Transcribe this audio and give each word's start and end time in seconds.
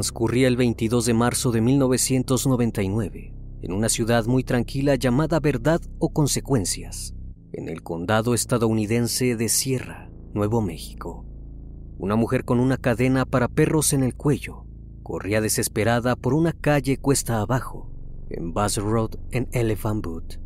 Transcurría 0.00 0.48
el 0.48 0.56
22 0.56 1.04
de 1.04 1.12
marzo 1.12 1.52
de 1.52 1.60
1999 1.60 3.34
en 3.60 3.70
una 3.70 3.90
ciudad 3.90 4.24
muy 4.24 4.42
tranquila 4.42 4.94
llamada 4.94 5.40
Verdad 5.40 5.82
o 5.98 6.08
Consecuencias, 6.08 7.14
en 7.52 7.68
el 7.68 7.82
condado 7.82 8.32
estadounidense 8.32 9.36
de 9.36 9.50
Sierra, 9.50 10.10
Nuevo 10.32 10.62
México. 10.62 11.26
Una 11.98 12.16
mujer 12.16 12.46
con 12.46 12.60
una 12.60 12.78
cadena 12.78 13.26
para 13.26 13.48
perros 13.48 13.92
en 13.92 14.02
el 14.02 14.14
cuello 14.14 14.64
corría 15.02 15.42
desesperada 15.42 16.16
por 16.16 16.32
una 16.32 16.54
calle 16.54 16.96
cuesta 16.96 17.42
abajo, 17.42 17.92
en 18.30 18.54
Bass 18.54 18.78
Road 18.78 19.16
en 19.32 19.48
Elephant 19.52 20.02
Boot. 20.02 20.40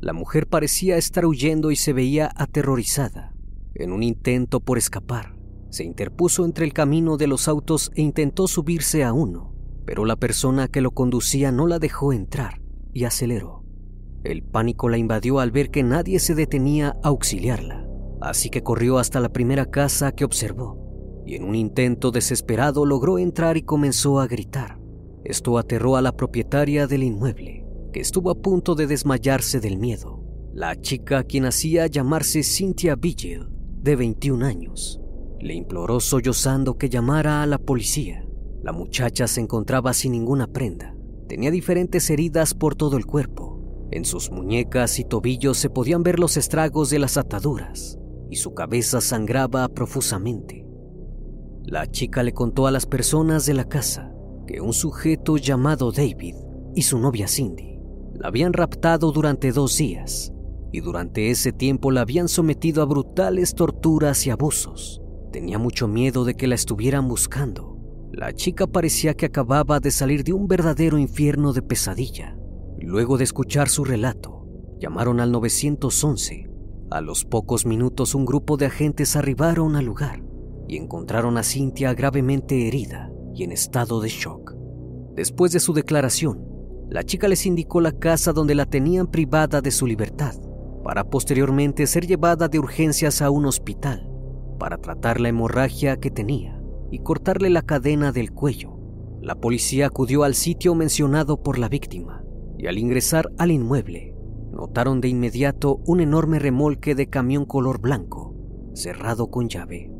La 0.00 0.14
mujer 0.14 0.46
parecía 0.46 0.96
estar 0.96 1.26
huyendo 1.26 1.70
y 1.70 1.76
se 1.76 1.92
veía 1.92 2.30
aterrorizada, 2.36 3.34
en 3.74 3.92
un 3.92 4.02
intento 4.02 4.60
por 4.60 4.78
escapar 4.78 5.33
se 5.74 5.84
interpuso 5.84 6.44
entre 6.44 6.64
el 6.64 6.72
camino 6.72 7.16
de 7.16 7.26
los 7.26 7.48
autos 7.48 7.90
e 7.96 8.02
intentó 8.02 8.46
subirse 8.46 9.02
a 9.02 9.12
uno, 9.12 9.52
pero 9.84 10.04
la 10.04 10.14
persona 10.14 10.68
que 10.68 10.80
lo 10.80 10.92
conducía 10.92 11.50
no 11.50 11.66
la 11.66 11.80
dejó 11.80 12.12
entrar 12.12 12.62
y 12.92 13.04
aceleró. 13.04 13.64
El 14.22 14.44
pánico 14.44 14.88
la 14.88 14.98
invadió 14.98 15.40
al 15.40 15.50
ver 15.50 15.70
que 15.70 15.82
nadie 15.82 16.20
se 16.20 16.36
detenía 16.36 16.96
a 17.02 17.08
auxiliarla, 17.08 17.86
así 18.20 18.50
que 18.50 18.62
corrió 18.62 18.98
hasta 18.98 19.18
la 19.18 19.30
primera 19.30 19.66
casa 19.66 20.12
que 20.12 20.24
observó 20.24 20.84
y 21.26 21.34
en 21.34 21.44
un 21.44 21.54
intento 21.54 22.10
desesperado 22.10 22.86
logró 22.86 23.18
entrar 23.18 23.56
y 23.56 23.62
comenzó 23.62 24.20
a 24.20 24.26
gritar. 24.26 24.78
Esto 25.24 25.58
aterró 25.58 25.96
a 25.96 26.02
la 26.02 26.12
propietaria 26.12 26.86
del 26.86 27.02
inmueble, 27.02 27.64
que 27.92 28.00
estuvo 28.00 28.30
a 28.30 28.34
punto 28.34 28.74
de 28.74 28.86
desmayarse 28.86 29.58
del 29.58 29.78
miedo. 29.78 30.22
La 30.52 30.80
chica, 30.80 31.24
quien 31.24 31.46
hacía 31.46 31.86
llamarse 31.86 32.42
Cynthia 32.42 32.94
Vigil, 32.94 33.48
de 33.82 33.96
21 33.96 34.44
años, 34.44 35.00
le 35.44 35.52
imploró 35.52 36.00
sollozando 36.00 36.78
que 36.78 36.88
llamara 36.88 37.42
a 37.42 37.46
la 37.46 37.58
policía. 37.58 38.26
La 38.62 38.72
muchacha 38.72 39.28
se 39.28 39.42
encontraba 39.42 39.92
sin 39.92 40.12
ninguna 40.12 40.46
prenda. 40.46 40.96
Tenía 41.28 41.50
diferentes 41.50 42.08
heridas 42.08 42.54
por 42.54 42.76
todo 42.76 42.96
el 42.96 43.04
cuerpo. 43.04 43.88
En 43.90 44.06
sus 44.06 44.30
muñecas 44.30 44.98
y 44.98 45.04
tobillos 45.04 45.58
se 45.58 45.68
podían 45.68 46.02
ver 46.02 46.18
los 46.18 46.38
estragos 46.38 46.88
de 46.88 46.98
las 46.98 47.18
ataduras 47.18 47.98
y 48.30 48.36
su 48.36 48.54
cabeza 48.54 49.02
sangraba 49.02 49.68
profusamente. 49.68 50.66
La 51.62 51.90
chica 51.90 52.22
le 52.22 52.32
contó 52.32 52.66
a 52.66 52.70
las 52.70 52.86
personas 52.86 53.44
de 53.44 53.52
la 53.52 53.68
casa 53.68 54.14
que 54.46 54.62
un 54.62 54.72
sujeto 54.72 55.36
llamado 55.36 55.92
David 55.92 56.36
y 56.74 56.82
su 56.82 56.98
novia 56.98 57.28
Cindy 57.28 57.78
la 58.14 58.28
habían 58.28 58.54
raptado 58.54 59.12
durante 59.12 59.52
dos 59.52 59.76
días 59.76 60.32
y 60.72 60.80
durante 60.80 61.30
ese 61.30 61.52
tiempo 61.52 61.90
la 61.90 62.00
habían 62.00 62.28
sometido 62.28 62.82
a 62.82 62.86
brutales 62.86 63.54
torturas 63.54 64.26
y 64.26 64.30
abusos. 64.30 65.03
Tenía 65.34 65.58
mucho 65.58 65.88
miedo 65.88 66.24
de 66.24 66.36
que 66.36 66.46
la 66.46 66.54
estuvieran 66.54 67.08
buscando. 67.08 67.76
La 68.12 68.32
chica 68.34 68.68
parecía 68.68 69.14
que 69.14 69.26
acababa 69.26 69.80
de 69.80 69.90
salir 69.90 70.22
de 70.22 70.32
un 70.32 70.46
verdadero 70.46 70.96
infierno 70.96 71.52
de 71.52 71.60
pesadilla. 71.60 72.38
Luego 72.78 73.18
de 73.18 73.24
escuchar 73.24 73.68
su 73.68 73.84
relato, 73.84 74.46
llamaron 74.78 75.18
al 75.18 75.32
911. 75.32 76.48
A 76.88 77.00
los 77.00 77.24
pocos 77.24 77.66
minutos 77.66 78.14
un 78.14 78.24
grupo 78.24 78.56
de 78.56 78.66
agentes 78.66 79.16
arribaron 79.16 79.74
al 79.74 79.86
lugar 79.86 80.22
y 80.68 80.76
encontraron 80.76 81.36
a 81.36 81.42
Cynthia 81.42 81.94
gravemente 81.94 82.68
herida 82.68 83.10
y 83.34 83.42
en 83.42 83.50
estado 83.50 84.00
de 84.00 84.10
shock. 84.10 84.54
Después 85.16 85.50
de 85.50 85.58
su 85.58 85.72
declaración, 85.72 86.46
la 86.88 87.02
chica 87.02 87.26
les 87.26 87.44
indicó 87.44 87.80
la 87.80 87.90
casa 87.90 88.32
donde 88.32 88.54
la 88.54 88.66
tenían 88.66 89.08
privada 89.08 89.60
de 89.60 89.72
su 89.72 89.88
libertad, 89.88 90.36
para 90.84 91.02
posteriormente 91.02 91.88
ser 91.88 92.06
llevada 92.06 92.46
de 92.46 92.60
urgencias 92.60 93.20
a 93.20 93.30
un 93.30 93.46
hospital 93.46 94.13
para 94.58 94.78
tratar 94.78 95.20
la 95.20 95.28
hemorragia 95.28 95.98
que 95.98 96.10
tenía 96.10 96.60
y 96.90 97.00
cortarle 97.00 97.50
la 97.50 97.62
cadena 97.62 98.12
del 98.12 98.32
cuello. 98.32 98.78
La 99.20 99.34
policía 99.34 99.86
acudió 99.86 100.22
al 100.22 100.34
sitio 100.34 100.74
mencionado 100.74 101.42
por 101.42 101.58
la 101.58 101.68
víctima 101.68 102.24
y 102.58 102.66
al 102.66 102.78
ingresar 102.78 103.30
al 103.38 103.50
inmueble 103.50 104.14
notaron 104.52 105.00
de 105.00 105.08
inmediato 105.08 105.80
un 105.86 106.00
enorme 106.00 106.38
remolque 106.38 106.94
de 106.94 107.08
camión 107.08 107.44
color 107.44 107.80
blanco, 107.80 108.34
cerrado 108.74 109.28
con 109.28 109.48
llave, 109.48 109.90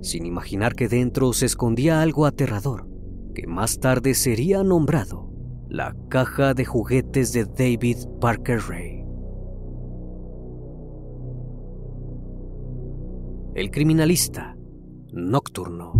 sin 0.00 0.26
imaginar 0.26 0.74
que 0.74 0.88
dentro 0.88 1.32
se 1.32 1.46
escondía 1.46 2.02
algo 2.02 2.26
aterrador, 2.26 2.88
que 3.34 3.46
más 3.46 3.78
tarde 3.78 4.14
sería 4.14 4.62
nombrado 4.62 5.30
la 5.68 5.96
caja 6.08 6.52
de 6.52 6.64
juguetes 6.64 7.32
de 7.32 7.44
David 7.46 7.96
Parker 8.20 8.60
Ray. 8.68 9.01
El 13.54 13.70
criminalista 13.70 14.56
nocturno. 15.12 15.92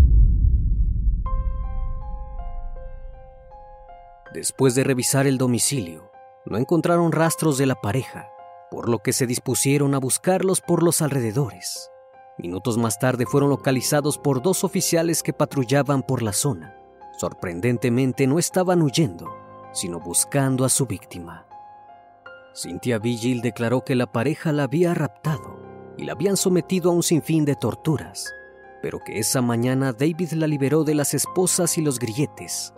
Después 4.33 4.75
de 4.75 4.85
revisar 4.85 5.27
el 5.27 5.37
domicilio, 5.37 6.11
no 6.47 6.57
encontraron 6.57 7.13
rastros 7.13 7.59
de 7.59 7.67
la 7.67 7.75
pareja, 7.75 8.31
por 8.71 8.89
lo 8.89 9.01
que 9.01 9.13
se 9.13 9.27
dispusieron 9.27 9.95
a 9.95 9.99
buscarlos 9.99 10.63
por 10.63 10.83
los 10.83 11.03
alrededores. 11.03 11.91
Minutos 12.39 12.79
más 12.79 12.99
tarde 12.99 13.27
fueron 13.27 13.51
localizados 13.51 14.17
por 14.17 14.41
dos 14.41 14.65
oficiales 14.65 15.23
que 15.23 15.35
patrullaban 15.35 16.05
por 16.05 16.23
la 16.23 16.33
zona. 16.33 16.75
Sorprendentemente 17.19 18.27
no 18.27 18.39
estaban 18.39 18.81
huyendo, 18.81 19.29
sino 19.75 20.01
buscando 20.01 20.65
a 20.65 20.71
su 20.71 20.87
víctima. 20.87 21.47
Cynthia 22.55 22.99
Vigil 22.99 23.43
declaró 23.43 23.85
que 23.85 23.95
la 23.95 24.11
pareja 24.11 24.53
la 24.53 24.63
había 24.63 24.95
raptado 24.95 25.72
y 25.97 26.05
la 26.05 26.13
habían 26.13 26.37
sometido 26.37 26.91
a 26.91 26.95
un 26.95 27.03
sinfín 27.03 27.45
de 27.45 27.55
torturas, 27.55 28.35
pero 28.81 29.01
que 29.01 29.19
esa 29.19 29.43
mañana 29.43 29.93
David 29.93 30.33
la 30.33 30.47
liberó 30.47 30.85
de 30.85 30.95
las 30.95 31.15
esposas 31.15 31.79
y 31.79 31.83
los 31.83 31.99
grilletes, 31.99 32.75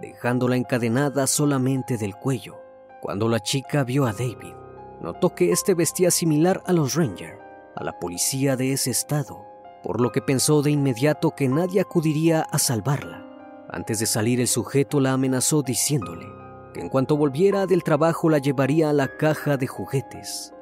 dejándola 0.00 0.56
encadenada 0.56 1.26
solamente 1.26 1.96
del 1.96 2.14
cuello. 2.14 2.60
Cuando 3.00 3.28
la 3.28 3.40
chica 3.40 3.84
vio 3.84 4.06
a 4.06 4.12
David, 4.12 4.54
notó 5.00 5.34
que 5.34 5.52
éste 5.52 5.74
vestía 5.74 6.10
similar 6.10 6.62
a 6.66 6.72
los 6.72 6.94
Rangers, 6.94 7.38
a 7.76 7.84
la 7.84 7.98
policía 7.98 8.56
de 8.56 8.72
ese 8.72 8.90
estado, 8.90 9.44
por 9.82 10.00
lo 10.00 10.10
que 10.10 10.22
pensó 10.22 10.62
de 10.62 10.70
inmediato 10.70 11.30
que 11.30 11.48
nadie 11.48 11.80
acudiría 11.80 12.42
a 12.42 12.58
salvarla. 12.58 13.24
Antes 13.70 14.00
de 14.00 14.06
salir 14.06 14.40
el 14.40 14.48
sujeto 14.48 14.98
la 15.00 15.12
amenazó 15.12 15.62
diciéndole 15.62 16.26
que 16.72 16.80
en 16.80 16.88
cuanto 16.88 17.16
volviera 17.16 17.66
del 17.66 17.82
trabajo 17.82 18.28
la 18.28 18.38
llevaría 18.38 18.90
a 18.90 18.92
la 18.92 19.16
caja 19.16 19.56
de 19.56 19.66
juguetes. 19.66 20.52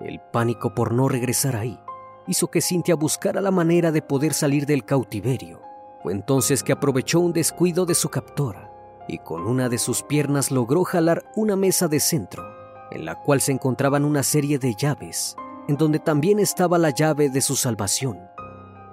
El 0.00 0.20
pánico 0.20 0.74
por 0.74 0.92
no 0.92 1.08
regresar 1.08 1.56
ahí 1.56 1.78
hizo 2.26 2.50
que 2.50 2.60
Cintia 2.60 2.94
buscara 2.94 3.40
la 3.40 3.50
manera 3.50 3.92
de 3.92 4.02
poder 4.02 4.34
salir 4.34 4.66
del 4.66 4.84
cautiverio. 4.84 5.62
Fue 6.02 6.12
entonces 6.12 6.62
que 6.62 6.72
aprovechó 6.72 7.20
un 7.20 7.32
descuido 7.32 7.86
de 7.86 7.94
su 7.94 8.08
captora 8.08 8.70
y 9.08 9.18
con 9.18 9.46
una 9.46 9.68
de 9.68 9.78
sus 9.78 10.02
piernas 10.02 10.50
logró 10.50 10.84
jalar 10.84 11.24
una 11.36 11.56
mesa 11.56 11.88
de 11.88 12.00
centro, 12.00 12.44
en 12.90 13.04
la 13.04 13.20
cual 13.20 13.40
se 13.40 13.52
encontraban 13.52 14.04
una 14.04 14.22
serie 14.22 14.58
de 14.58 14.74
llaves, 14.74 15.36
en 15.68 15.76
donde 15.76 15.98
también 15.98 16.38
estaba 16.38 16.78
la 16.78 16.90
llave 16.90 17.28
de 17.28 17.40
su 17.40 17.56
salvación. 17.56 18.18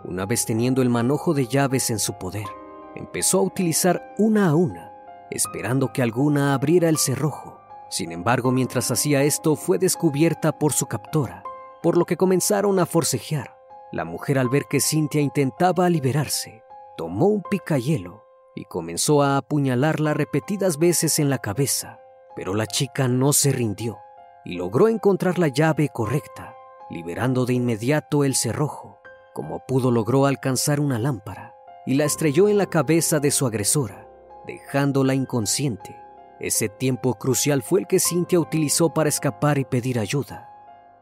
Una 0.04 0.26
vez 0.26 0.46
teniendo 0.46 0.82
el 0.82 0.90
manojo 0.90 1.34
de 1.34 1.48
llaves 1.48 1.90
en 1.90 2.00
su 2.00 2.14
poder, 2.18 2.48
empezó 2.96 3.40
a 3.40 3.44
utilizar 3.44 4.14
una 4.18 4.50
a 4.50 4.56
una, 4.56 4.92
esperando 5.30 5.94
que 5.94 6.02
alguna 6.02 6.54
abriera 6.54 6.90
el 6.90 6.98
cerrojo. 6.98 7.61
Sin 7.92 8.14
embargo, 8.14 8.54
mientras 8.54 8.90
hacía 8.90 9.22
esto, 9.24 9.58
fue 9.58 9.78
descubierta 9.78 10.58
por 10.58 10.72
su 10.72 10.86
captora, 10.86 11.44
por 11.84 11.98
lo 11.98 12.06
que 12.06 12.16
comenzaron 12.16 12.80
a 12.80 12.86
forcejear. 12.86 13.58
La 13.92 14.06
mujer 14.06 14.40
al 14.40 14.48
ver 14.48 14.64
que 14.70 14.80
Cintia 14.80 15.20
intentaba 15.20 15.90
liberarse, 15.90 16.64
tomó 16.96 17.28
un 17.28 17.44
picayelo 17.44 18.24
y 18.56 18.64
comenzó 18.64 19.24
a 19.24 19.36
apuñalarla 19.36 20.14
repetidas 20.14 20.78
veces 20.78 21.20
en 21.20 21.30
la 21.30 21.40
cabeza, 21.40 22.00
pero 22.34 22.54
la 22.54 22.66
chica 22.66 23.10
no 23.10 23.34
se 23.34 23.52
rindió 23.52 23.98
y 24.46 24.54
logró 24.56 24.88
encontrar 24.88 25.38
la 25.38 25.50
llave 25.50 25.90
correcta, 25.90 26.56
liberando 26.90 27.46
de 27.46 27.56
inmediato 27.56 28.24
el 28.24 28.36
cerrojo. 28.36 29.00
Como 29.34 29.66
pudo 29.68 29.92
logró 29.92 30.26
alcanzar 30.28 30.80
una 30.80 30.98
lámpara 30.98 31.56
y 31.86 31.96
la 31.96 32.06
estrelló 32.06 32.48
en 32.48 32.58
la 32.58 32.68
cabeza 32.68 33.20
de 33.20 33.32
su 33.32 33.46
agresora, 33.46 34.08
dejándola 34.48 35.14
inconsciente. 35.14 35.94
Ese 36.42 36.70
tiempo 36.70 37.14
crucial 37.20 37.62
fue 37.62 37.82
el 37.82 37.88
que 37.88 38.00
Cintia 38.00 38.40
utilizó 38.40 38.90
para 38.90 39.10
escapar 39.10 39.60
y 39.60 39.64
pedir 39.64 40.00
ayuda. 40.00 40.50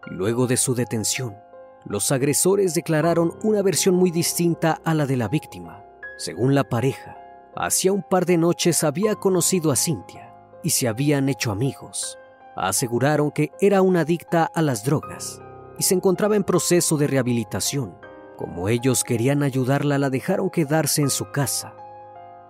Luego 0.06 0.48
de 0.48 0.58
su 0.58 0.76
detención, 0.76 1.38
los 1.86 2.12
agresores 2.12 2.74
declararon 2.74 3.40
una 3.42 3.62
versión 3.62 3.96
muy 3.96 4.12
distinta 4.12 4.82
a 4.84 4.94
la 4.94 5.06
de 5.06 5.16
la 5.16 5.30
víctima. 5.30 5.86
Según 6.18 6.56
la 6.56 6.66
pareja, 6.66 7.18
hacía 7.56 7.94
un 7.94 8.04
par 8.04 8.26
de 8.26 8.38
noches 8.38 8.84
había 8.84 9.16
conocido 9.16 9.72
a 9.72 9.78
Cintia 9.78 10.36
y 10.62 10.72
se 10.72 10.90
habían 10.90 11.30
hecho 11.30 11.52
amigos. 11.52 12.20
Aseguraron 12.58 13.32
que 13.32 13.54
era 13.62 13.82
una 13.82 14.02
adicta 14.02 14.44
a 14.44 14.62
las 14.62 14.84
drogas 14.84 15.42
y 15.78 15.84
se 15.84 15.96
encontraba 15.96 16.36
en 16.36 16.44
proceso 16.44 16.98
de 16.98 17.08
rehabilitación. 17.08 17.98
Como 18.36 18.68
ellos 18.68 19.06
querían 19.06 19.44
ayudarla, 19.44 20.00
la 20.00 20.10
dejaron 20.10 20.50
quedarse 20.50 21.02
en 21.02 21.10
su 21.10 21.32
casa. 21.32 21.78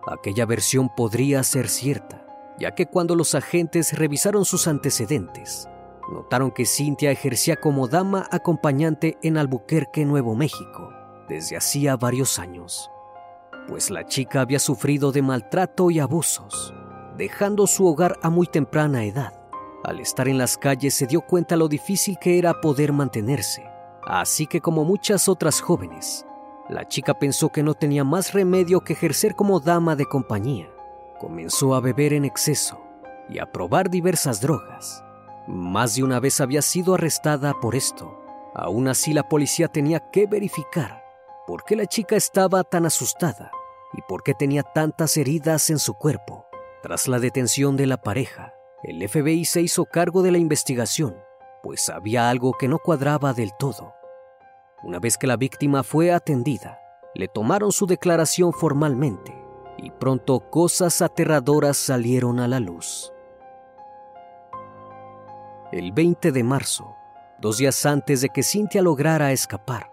Aquella 0.07 0.47
versión 0.47 0.89
podría 0.89 1.43
ser 1.43 1.69
cierta, 1.69 2.25
ya 2.59 2.75
que 2.75 2.87
cuando 2.87 3.15
los 3.15 3.35
agentes 3.35 3.97
revisaron 3.97 4.45
sus 4.45 4.67
antecedentes, 4.67 5.67
notaron 6.11 6.51
que 6.51 6.65
Cintia 6.65 7.11
ejercía 7.11 7.55
como 7.55 7.87
dama 7.87 8.27
acompañante 8.31 9.17
en 9.23 9.37
Albuquerque, 9.37 10.05
Nuevo 10.05 10.35
México, 10.35 10.93
desde 11.27 11.55
hacía 11.55 11.95
varios 11.95 12.39
años, 12.39 12.91
pues 13.67 13.89
la 13.89 14.05
chica 14.05 14.41
había 14.41 14.59
sufrido 14.59 15.11
de 15.11 15.21
maltrato 15.21 15.91
y 15.91 15.99
abusos, 15.99 16.73
dejando 17.17 17.67
su 17.67 17.85
hogar 17.85 18.17
a 18.21 18.29
muy 18.29 18.47
temprana 18.47 19.05
edad. 19.05 19.33
Al 19.83 19.99
estar 19.99 20.27
en 20.27 20.37
las 20.37 20.57
calles 20.57 20.93
se 20.93 21.07
dio 21.07 21.21
cuenta 21.21 21.55
lo 21.55 21.69
difícil 21.69 22.17
que 22.19 22.37
era 22.37 22.59
poder 22.59 22.91
mantenerse, 22.91 23.63
así 24.05 24.47
que 24.47 24.59
como 24.59 24.83
muchas 24.83 25.29
otras 25.29 25.61
jóvenes, 25.61 26.25
la 26.67 26.87
chica 26.87 27.17
pensó 27.17 27.49
que 27.49 27.63
no 27.63 27.73
tenía 27.73 28.03
más 28.03 28.33
remedio 28.33 28.81
que 28.81 28.93
ejercer 28.93 29.35
como 29.35 29.59
dama 29.59 29.95
de 29.95 30.05
compañía. 30.05 30.69
Comenzó 31.19 31.75
a 31.75 31.81
beber 31.81 32.13
en 32.13 32.25
exceso 32.25 32.81
y 33.29 33.39
a 33.39 33.51
probar 33.51 33.89
diversas 33.89 34.41
drogas 34.41 35.03
más 35.49 35.95
de 35.95 36.03
una 36.03 36.19
vez 36.19 36.41
había 36.41 36.61
sido 36.61 36.93
arrestada 36.93 37.55
por 37.59 37.75
esto. 37.75 38.15
Aún 38.53 38.87
así 38.87 39.13
la 39.13 39.27
policía 39.27 39.67
tenía 39.67 39.99
que 40.11 40.27
verificar 40.27 41.03
por 41.47 41.63
qué 41.63 41.75
la 41.75 41.87
chica 41.87 42.15
estaba 42.15 42.63
tan 42.63 42.85
asustada 42.85 43.51
y 43.93 44.01
por 44.07 44.21
qué 44.21 44.35
tenía 44.35 44.61
tantas 44.61 45.17
heridas 45.17 45.71
en 45.71 45.79
su 45.79 45.95
cuerpo. 45.95 46.45
Tras 46.83 47.07
la 47.07 47.17
detención 47.17 47.77
de 47.77 47.87
la 47.87 47.97
pareja, 47.97 48.53
el 48.83 49.07
FBI 49.09 49.43
se 49.45 49.61
hizo 49.61 49.85
cargo 49.85 50.21
de 50.21 50.31
la 50.31 50.37
investigación, 50.37 51.17
pues 51.63 51.89
había 51.89 52.29
algo 52.29 52.53
que 52.53 52.67
no 52.67 52.77
cuadraba 52.77 53.33
del 53.33 53.51
todo. 53.57 53.93
Una 54.83 54.99
vez 54.99 55.17
que 55.17 55.25
la 55.25 55.35
víctima 55.35 55.81
fue 55.81 56.13
atendida, 56.13 56.79
le 57.15 57.27
tomaron 57.27 57.71
su 57.71 57.87
declaración 57.87 58.53
formalmente 58.53 59.38
y 59.83 59.91
pronto 59.91 60.39
cosas 60.39 61.01
aterradoras 61.01 61.77
salieron 61.77 62.39
a 62.39 62.47
la 62.47 62.59
luz. 62.59 63.13
El 65.71 65.91
20 65.91 66.31
de 66.31 66.43
marzo, 66.43 66.95
dos 67.39 67.57
días 67.57 67.85
antes 67.85 68.21
de 68.21 68.29
que 68.29 68.43
Cintia 68.43 68.81
lograra 68.81 69.31
escapar, 69.31 69.91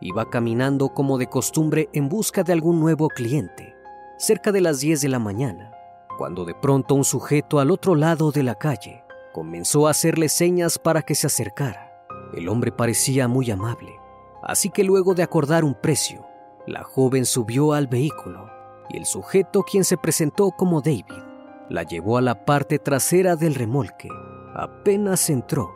iba 0.00 0.28
caminando 0.30 0.90
como 0.90 1.18
de 1.18 1.26
costumbre 1.26 1.88
en 1.92 2.08
busca 2.08 2.44
de 2.44 2.52
algún 2.52 2.80
nuevo 2.80 3.08
cliente, 3.08 3.74
cerca 4.18 4.52
de 4.52 4.60
las 4.60 4.80
10 4.80 5.02
de 5.02 5.08
la 5.08 5.18
mañana, 5.18 5.72
cuando 6.16 6.44
de 6.44 6.54
pronto 6.54 6.94
un 6.94 7.04
sujeto 7.04 7.58
al 7.58 7.70
otro 7.70 7.94
lado 7.94 8.30
de 8.30 8.42
la 8.42 8.54
calle 8.54 9.04
comenzó 9.32 9.86
a 9.86 9.90
hacerle 9.90 10.28
señas 10.28 10.78
para 10.78 11.02
que 11.02 11.14
se 11.14 11.26
acercara. 11.26 12.06
El 12.32 12.48
hombre 12.48 12.72
parecía 12.72 13.28
muy 13.28 13.50
amable, 13.50 13.92
así 14.42 14.70
que 14.70 14.84
luego 14.84 15.14
de 15.14 15.22
acordar 15.22 15.64
un 15.64 15.74
precio, 15.74 16.26
la 16.66 16.84
joven 16.84 17.26
subió 17.26 17.72
al 17.72 17.86
vehículo 17.86 18.55
y 18.88 18.96
el 18.96 19.06
sujeto, 19.06 19.62
quien 19.62 19.84
se 19.84 19.96
presentó 19.96 20.50
como 20.50 20.80
David, 20.80 21.04
la 21.68 21.82
llevó 21.82 22.18
a 22.18 22.22
la 22.22 22.44
parte 22.44 22.78
trasera 22.78 23.36
del 23.36 23.54
remolque 23.54 24.08
apenas 24.56 25.28
entró 25.28 25.74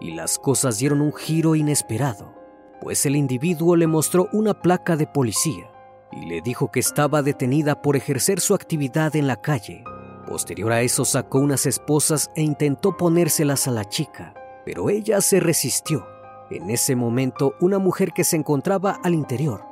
y 0.00 0.12
las 0.12 0.38
cosas 0.38 0.78
dieron 0.78 1.00
un 1.00 1.12
giro 1.12 1.54
inesperado, 1.54 2.34
pues 2.80 3.06
el 3.06 3.14
individuo 3.14 3.76
le 3.76 3.86
mostró 3.86 4.28
una 4.32 4.54
placa 4.54 4.96
de 4.96 5.06
policía 5.06 5.70
y 6.10 6.26
le 6.26 6.40
dijo 6.40 6.70
que 6.70 6.80
estaba 6.80 7.22
detenida 7.22 7.82
por 7.82 7.94
ejercer 7.94 8.40
su 8.40 8.54
actividad 8.54 9.14
en 9.16 9.26
la 9.26 9.40
calle. 9.40 9.84
Posterior 10.26 10.72
a 10.72 10.80
eso 10.80 11.04
sacó 11.04 11.38
unas 11.38 11.66
esposas 11.66 12.30
e 12.34 12.42
intentó 12.42 12.96
ponérselas 12.96 13.68
a 13.68 13.70
la 13.70 13.84
chica, 13.84 14.34
pero 14.64 14.90
ella 14.90 15.20
se 15.20 15.38
resistió. 15.38 16.06
En 16.50 16.70
ese 16.70 16.96
momento, 16.96 17.54
una 17.60 17.78
mujer 17.78 18.12
que 18.12 18.24
se 18.24 18.36
encontraba 18.36 18.98
al 19.02 19.14
interior, 19.14 19.64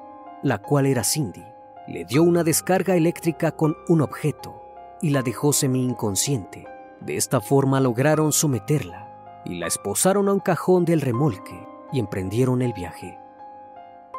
la 0.43 0.59
cual 0.59 0.87
era 0.87 1.05
Cindy, 1.05 1.45
le 1.91 2.05
dio 2.05 2.23
una 2.23 2.45
descarga 2.45 2.95
eléctrica 2.95 3.51
con 3.51 3.77
un 3.89 4.01
objeto 4.01 4.63
y 5.03 5.11
la 5.11 5.23
dejó 5.23 5.53
semi 5.53 5.85
inconsciente. 5.85 6.65
De 7.01 7.17
esta 7.17 7.41
forma 7.41 7.81
lograron 7.81 8.31
someterla 8.31 9.43
y 9.45 9.59
la 9.59 9.67
esposaron 9.67 10.29
a 10.29 10.33
un 10.33 10.39
cajón 10.39 10.85
del 10.85 11.01
remolque 11.01 11.67
y 11.93 11.99
emprendieron 11.99 12.63
el 12.63 12.73
viaje. 12.75 13.19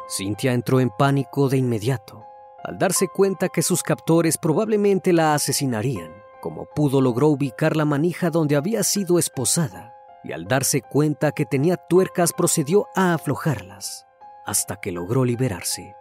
Cynthia 0.06 0.52
entró 0.52 0.80
en 0.80 0.90
pánico 0.90 1.48
de 1.48 1.56
inmediato 1.56 2.26
al 2.62 2.78
darse 2.78 3.08
cuenta 3.08 3.48
que 3.48 3.62
sus 3.62 3.82
captores 3.82 4.36
probablemente 4.36 5.14
la 5.14 5.32
asesinarían. 5.32 6.12
Como 6.42 6.66
pudo 6.66 7.00
logró 7.00 7.28
ubicar 7.28 7.74
la 7.74 7.86
manija 7.86 8.28
donde 8.28 8.54
había 8.54 8.82
sido 8.82 9.18
esposada 9.18 9.94
y 10.22 10.32
al 10.32 10.44
darse 10.44 10.82
cuenta 10.82 11.32
que 11.32 11.46
tenía 11.46 11.78
tuercas 11.78 12.34
procedió 12.34 12.88
a 12.94 13.14
aflojarlas 13.14 14.06
hasta 14.44 14.76
que 14.76 14.92
logró 14.92 15.24
liberarse. 15.24 15.96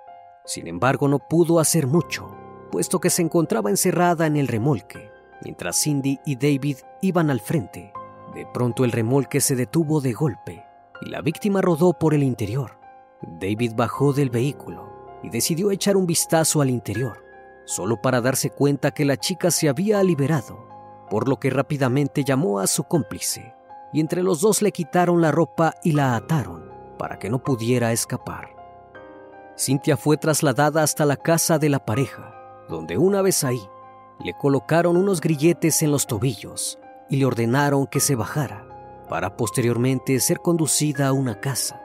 Sin 0.53 0.67
embargo 0.67 1.07
no 1.07 1.19
pudo 1.19 1.59
hacer 1.59 1.87
mucho, 1.87 2.35
puesto 2.73 2.99
que 2.99 3.09
se 3.09 3.21
encontraba 3.21 3.69
encerrada 3.69 4.27
en 4.27 4.35
el 4.35 4.49
remolque 4.49 5.09
Mientras 5.43 5.81
Cindy 5.81 6.19
y 6.25 6.35
David 6.35 6.79
iban 7.01 7.29
al 7.29 7.39
frente, 7.39 7.93
de 8.35 8.45
pronto 8.53 8.83
el 8.83 8.91
remolque 8.91 9.39
se 9.39 9.55
detuvo 9.55 10.01
de 10.01 10.11
golpe 10.11 10.65
y 11.01 11.09
la 11.09 11.21
víctima 11.21 11.61
rodó 11.61 11.93
por 11.93 12.13
el 12.13 12.21
interior. 12.21 12.77
David 13.21 13.71
bajó 13.75 14.11
del 14.11 14.29
vehículo 14.29 15.19
y 15.23 15.29
decidió 15.29 15.71
echar 15.71 15.95
un 15.95 16.05
vistazo 16.05 16.61
al 16.61 16.69
interior, 16.69 17.23
solo 17.65 18.01
para 18.01 18.19
darse 18.19 18.49
cuenta 18.49 18.91
que 18.91 19.05
la 19.05 19.17
chica 19.17 19.51
se 19.51 19.69
había 19.69 20.03
liberado, 20.03 20.67
por 21.09 21.27
lo 21.27 21.39
que 21.39 21.49
rápidamente 21.49 22.25
llamó 22.25 22.59
a 22.59 22.67
su 22.67 22.83
cómplice 22.83 23.55
y 23.93 24.01
entre 24.01 24.21
los 24.21 24.41
dos 24.41 24.61
le 24.61 24.73
quitaron 24.73 25.21
la 25.21 25.31
ropa 25.31 25.75
y 25.81 25.93
la 25.93 26.15
ataron 26.15 26.69
para 26.99 27.17
que 27.17 27.29
no 27.29 27.39
pudiera 27.39 27.93
escapar. 27.93 28.60
Cynthia 29.57 29.97
fue 29.97 30.17
trasladada 30.17 30.83
hasta 30.83 31.05
la 31.05 31.17
casa 31.17 31.59
de 31.59 31.69
la 31.69 31.85
pareja, 31.85 32.33
donde 32.69 32.97
una 32.97 33.21
vez 33.21 33.43
ahí 33.43 33.61
le 34.23 34.33
colocaron 34.33 34.97
unos 34.97 35.21
grilletes 35.21 35.81
en 35.81 35.91
los 35.91 36.07
tobillos 36.07 36.79
y 37.09 37.17
le 37.17 37.25
ordenaron 37.25 37.87
que 37.87 37.99
se 37.99 38.15
bajara 38.15 38.67
para 39.09 39.35
posteriormente 39.35 40.19
ser 40.19 40.39
conducida 40.39 41.07
a 41.07 41.13
una 41.13 41.39
casa. 41.39 41.81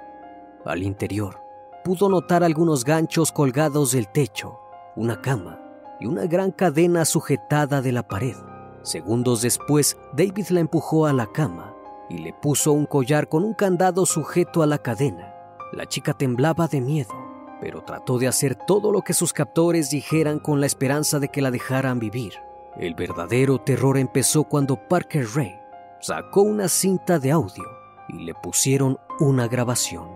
Al 0.64 0.82
interior 0.82 1.40
pudo 1.84 2.08
notar 2.08 2.44
algunos 2.44 2.84
ganchos 2.84 3.32
colgados 3.32 3.92
del 3.92 4.08
techo, 4.08 4.60
una 4.94 5.20
cama 5.20 5.60
y 6.00 6.06
una 6.06 6.26
gran 6.26 6.52
cadena 6.52 7.04
sujetada 7.04 7.82
de 7.82 7.92
la 7.92 8.06
pared. 8.06 8.36
Segundos 8.82 9.42
después, 9.42 9.96
David 10.12 10.48
la 10.50 10.60
empujó 10.60 11.06
a 11.06 11.12
la 11.12 11.26
cama 11.26 11.74
y 12.08 12.18
le 12.18 12.32
puso 12.32 12.72
un 12.72 12.86
collar 12.86 13.28
con 13.28 13.44
un 13.44 13.54
candado 13.54 14.06
sujeto 14.06 14.62
a 14.62 14.66
la 14.66 14.78
cadena. 14.78 15.34
La 15.72 15.86
chica 15.86 16.12
temblaba 16.12 16.68
de 16.68 16.80
miedo 16.80 17.25
pero 17.60 17.82
trató 17.82 18.18
de 18.18 18.28
hacer 18.28 18.54
todo 18.54 18.92
lo 18.92 19.02
que 19.02 19.14
sus 19.14 19.32
captores 19.32 19.90
dijeran 19.90 20.38
con 20.38 20.60
la 20.60 20.66
esperanza 20.66 21.18
de 21.18 21.28
que 21.28 21.42
la 21.42 21.50
dejaran 21.50 21.98
vivir. 21.98 22.34
El 22.78 22.94
verdadero 22.94 23.58
terror 23.58 23.96
empezó 23.96 24.44
cuando 24.44 24.76
Parker 24.76 25.26
Ray 25.34 25.54
sacó 26.00 26.42
una 26.42 26.68
cinta 26.68 27.18
de 27.18 27.32
audio 27.32 27.64
y 28.08 28.24
le 28.24 28.34
pusieron 28.34 28.98
una 29.18 29.48
grabación. 29.48 30.08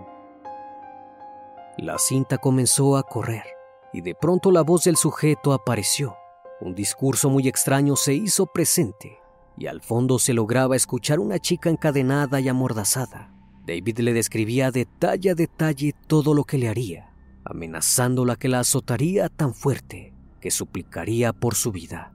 La 1.77 1.97
cinta 1.97 2.37
comenzó 2.37 2.97
a 2.97 3.03
correr 3.03 3.43
y 3.91 4.01
de 4.01 4.13
pronto 4.13 4.51
la 4.51 4.61
voz 4.61 4.83
del 4.83 4.95
sujeto 4.95 5.53
apareció. 5.53 6.15
Un 6.59 6.75
discurso 6.75 7.29
muy 7.29 7.47
extraño 7.47 7.95
se 7.95 8.13
hizo 8.13 8.45
presente 8.45 9.19
y 9.57 9.67
al 9.67 9.81
fondo 9.81 10.19
se 10.19 10.33
lograba 10.33 10.75
escuchar 10.75 11.19
una 11.19 11.39
chica 11.39 11.69
encadenada 11.69 12.39
y 12.39 12.47
amordazada. 12.47 13.33
David 13.65 13.99
le 13.99 14.13
describía 14.13 14.71
detalle 14.71 15.31
a 15.31 15.35
detalle 15.35 15.93
todo 16.07 16.33
lo 16.33 16.43
que 16.43 16.57
le 16.57 16.69
haría, 16.69 17.10
amenazándola 17.43 18.35
que 18.35 18.47
la 18.47 18.59
azotaría 18.59 19.29
tan 19.29 19.53
fuerte 19.53 20.13
que 20.39 20.51
suplicaría 20.51 21.33
por 21.33 21.55
su 21.55 21.71
vida. 21.71 22.13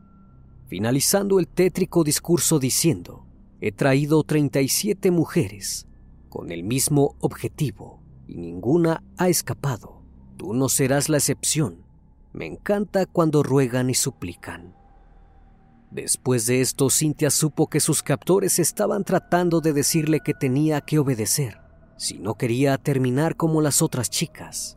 Finalizando 0.67 1.39
el 1.39 1.47
tétrico 1.47 2.05
discurso 2.05 2.59
diciendo, 2.59 3.27
he 3.61 3.73
traído 3.73 4.23
37 4.23 5.11
mujeres 5.11 5.87
con 6.29 6.51
el 6.51 6.65
mismo 6.65 7.15
objetivo 7.21 8.01
y 8.27 8.37
ninguna 8.37 9.03
ha 9.17 9.29
escapado. 9.29 10.03
Tú 10.37 10.53
no 10.53 10.69
serás 10.69 11.09
la 11.09 11.17
excepción. 11.17 11.85
Me 12.33 12.47
encanta 12.47 13.07
cuando 13.07 13.43
ruegan 13.43 13.89
y 13.89 13.95
suplican. 13.95 14.75
Después 15.91 16.47
de 16.47 16.61
esto, 16.61 16.91
Cynthia 16.91 17.31
supo 17.31 17.69
que 17.69 17.81
sus 17.81 18.03
captores 18.03 18.59
estaban 18.59 19.05
tratando 19.05 19.61
de 19.61 19.73
decirle 19.73 20.21
que 20.21 20.35
tenía 20.35 20.81
que 20.81 20.99
obedecer, 20.99 21.61
si 21.97 22.19
no 22.19 22.35
quería 22.35 22.77
terminar 22.77 23.37
como 23.37 23.63
las 23.63 23.81
otras 23.81 24.11
chicas. 24.11 24.76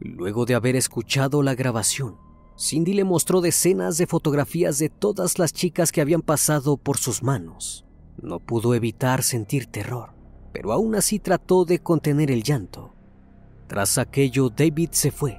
Luego 0.00 0.46
de 0.46 0.54
haber 0.54 0.76
escuchado 0.76 1.42
la 1.42 1.54
grabación, 1.54 2.16
Cindy 2.56 2.94
le 2.94 3.04
mostró 3.04 3.40
decenas 3.40 3.98
de 3.98 4.06
fotografías 4.06 4.78
de 4.78 4.88
todas 4.88 5.38
las 5.38 5.52
chicas 5.52 5.90
que 5.90 6.00
habían 6.00 6.22
pasado 6.22 6.76
por 6.76 6.98
sus 6.98 7.22
manos. 7.22 7.84
No 8.20 8.38
pudo 8.38 8.74
evitar 8.74 9.22
sentir 9.22 9.66
terror, 9.66 10.10
pero 10.52 10.72
aún 10.72 10.94
así 10.94 11.18
trató 11.18 11.64
de 11.64 11.80
contener 11.80 12.30
el 12.30 12.42
llanto. 12.42 12.94
Tras 13.66 13.98
aquello, 13.98 14.50
David 14.50 14.90
se 14.92 15.10
fue 15.10 15.38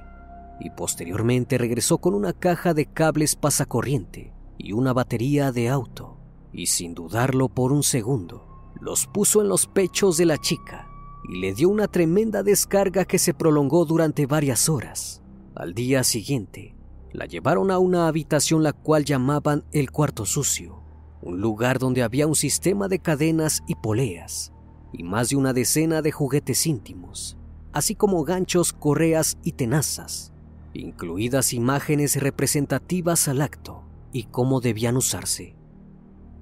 y 0.60 0.68
posteriormente 0.68 1.56
regresó 1.56 1.98
con 1.98 2.14
una 2.14 2.34
caja 2.34 2.74
de 2.74 2.84
cables 2.84 3.34
pasacorriente 3.36 4.34
y 4.58 4.72
una 4.72 4.92
batería 4.92 5.52
de 5.52 5.70
auto, 5.70 6.18
y 6.52 6.66
sin 6.66 6.92
dudarlo 6.94 7.48
por 7.48 7.72
un 7.72 7.82
segundo, 7.82 8.72
los 8.78 9.06
puso 9.06 9.40
en 9.40 9.48
los 9.48 9.66
pechos 9.66 10.18
de 10.18 10.26
la 10.26 10.36
chica 10.36 10.89
y 11.30 11.36
le 11.36 11.54
dio 11.54 11.68
una 11.68 11.86
tremenda 11.86 12.42
descarga 12.42 13.04
que 13.04 13.16
se 13.18 13.34
prolongó 13.34 13.84
durante 13.84 14.26
varias 14.26 14.68
horas. 14.68 15.22
Al 15.54 15.74
día 15.74 16.02
siguiente, 16.02 16.74
la 17.12 17.26
llevaron 17.26 17.70
a 17.70 17.78
una 17.78 18.08
habitación 18.08 18.64
la 18.64 18.72
cual 18.72 19.04
llamaban 19.04 19.64
el 19.70 19.92
cuarto 19.92 20.26
sucio, 20.26 20.82
un 21.22 21.40
lugar 21.40 21.78
donde 21.78 22.02
había 22.02 22.26
un 22.26 22.34
sistema 22.34 22.88
de 22.88 22.98
cadenas 22.98 23.62
y 23.68 23.76
poleas, 23.76 24.52
y 24.92 25.04
más 25.04 25.28
de 25.28 25.36
una 25.36 25.52
decena 25.52 26.02
de 26.02 26.10
juguetes 26.10 26.66
íntimos, 26.66 27.36
así 27.72 27.94
como 27.94 28.24
ganchos, 28.24 28.72
correas 28.72 29.38
y 29.44 29.52
tenazas, 29.52 30.32
incluidas 30.74 31.52
imágenes 31.52 32.20
representativas 32.20 33.28
al 33.28 33.40
acto 33.40 33.84
y 34.12 34.24
cómo 34.24 34.60
debían 34.60 34.96
usarse. 34.96 35.54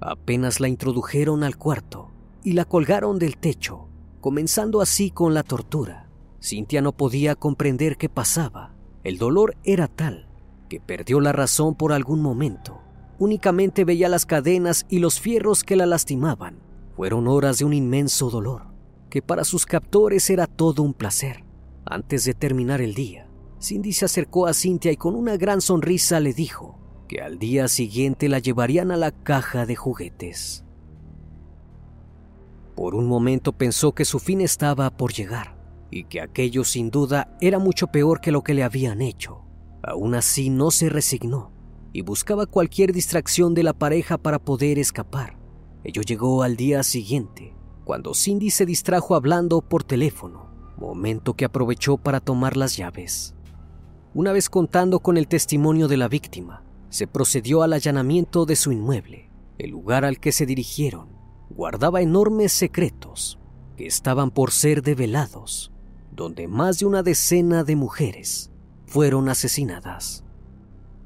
Apenas 0.01 0.59
la 0.59 0.67
introdujeron 0.67 1.43
al 1.43 1.57
cuarto 1.57 2.09
y 2.43 2.53
la 2.53 2.65
colgaron 2.65 3.19
del 3.19 3.37
techo, 3.37 3.88
comenzando 4.19 4.81
así 4.81 5.11
con 5.11 5.33
la 5.33 5.43
tortura. 5.43 6.09
Cintia 6.41 6.81
no 6.81 6.91
podía 6.93 7.35
comprender 7.35 7.97
qué 7.97 8.09
pasaba. 8.09 8.75
El 9.03 9.17
dolor 9.17 9.55
era 9.63 9.87
tal 9.87 10.29
que 10.69 10.79
perdió 10.79 11.19
la 11.19 11.33
razón 11.33 11.75
por 11.75 11.91
algún 11.91 12.21
momento. 12.21 12.79
Únicamente 13.17 13.83
veía 13.83 14.07
las 14.07 14.25
cadenas 14.25 14.85
y 14.87 14.99
los 14.99 15.19
fierros 15.19 15.63
que 15.63 15.75
la 15.75 15.85
lastimaban. 15.85 16.59
Fueron 16.95 17.27
horas 17.27 17.57
de 17.57 17.65
un 17.65 17.73
inmenso 17.73 18.29
dolor, 18.29 18.67
que 19.09 19.21
para 19.21 19.43
sus 19.43 19.65
captores 19.65 20.29
era 20.29 20.47
todo 20.47 20.83
un 20.83 20.93
placer. 20.93 21.43
Antes 21.85 22.23
de 22.23 22.33
terminar 22.33 22.79
el 22.79 22.93
día, 22.93 23.29
Cindy 23.61 23.91
se 23.91 24.05
acercó 24.05 24.45
a 24.45 24.53
Cintia 24.53 24.91
y 24.91 24.97
con 24.97 25.15
una 25.15 25.35
gran 25.35 25.59
sonrisa 25.59 26.19
le 26.19 26.33
dijo, 26.33 26.77
que 27.07 27.21
al 27.21 27.39
día 27.39 27.67
siguiente 27.67 28.29
la 28.29 28.39
llevarían 28.39 28.91
a 28.91 28.97
la 28.97 29.11
caja 29.11 29.65
de 29.65 29.75
juguetes. 29.75 30.63
Por 32.79 32.95
un 32.95 33.07
momento 33.07 33.51
pensó 33.51 33.91
que 33.91 34.05
su 34.05 34.19
fin 34.19 34.39
estaba 34.39 34.89
por 34.89 35.11
llegar 35.11 35.53
y 35.91 36.05
que 36.05 36.21
aquello 36.21 36.63
sin 36.63 36.91
duda 36.91 37.35
era 37.41 37.59
mucho 37.59 37.87
peor 37.87 38.21
que 38.21 38.31
lo 38.31 38.41
que 38.41 38.53
le 38.53 38.63
habían 38.63 39.01
hecho. 39.01 39.41
Aún 39.83 40.15
así 40.15 40.49
no 40.49 40.71
se 40.71 40.87
resignó 40.87 41.51
y 41.91 42.03
buscaba 42.03 42.45
cualquier 42.45 42.93
distracción 42.93 43.53
de 43.53 43.63
la 43.63 43.73
pareja 43.73 44.17
para 44.17 44.39
poder 44.39 44.79
escapar. 44.79 45.37
Ello 45.83 46.03
llegó 46.03 46.41
al 46.41 46.55
día 46.55 46.81
siguiente, 46.83 47.53
cuando 47.83 48.13
Cindy 48.13 48.49
se 48.49 48.65
distrajo 48.65 49.13
hablando 49.13 49.59
por 49.59 49.83
teléfono, 49.83 50.49
momento 50.77 51.33
que 51.33 51.43
aprovechó 51.43 51.97
para 51.97 52.21
tomar 52.21 52.55
las 52.55 52.77
llaves. 52.77 53.35
Una 54.13 54.31
vez 54.31 54.49
contando 54.49 55.01
con 55.01 55.17
el 55.17 55.27
testimonio 55.27 55.89
de 55.89 55.97
la 55.97 56.07
víctima, 56.07 56.63
se 56.87 57.07
procedió 57.07 57.61
al 57.61 57.73
allanamiento 57.73 58.45
de 58.45 58.55
su 58.55 58.71
inmueble. 58.71 59.29
El 59.57 59.71
lugar 59.71 60.05
al 60.05 60.21
que 60.21 60.31
se 60.31 60.45
dirigieron 60.45 61.18
guardaba 61.49 62.01
enormes 62.01 62.51
secretos 62.51 63.39
que 63.75 63.87
estaban 63.87 64.31
por 64.31 64.51
ser 64.51 64.81
develados, 64.81 65.71
donde 66.11 66.47
más 66.47 66.79
de 66.79 66.85
una 66.85 67.03
decena 67.03 67.63
de 67.63 67.75
mujeres 67.75 68.51
fueron 68.85 69.29
asesinadas. 69.29 70.23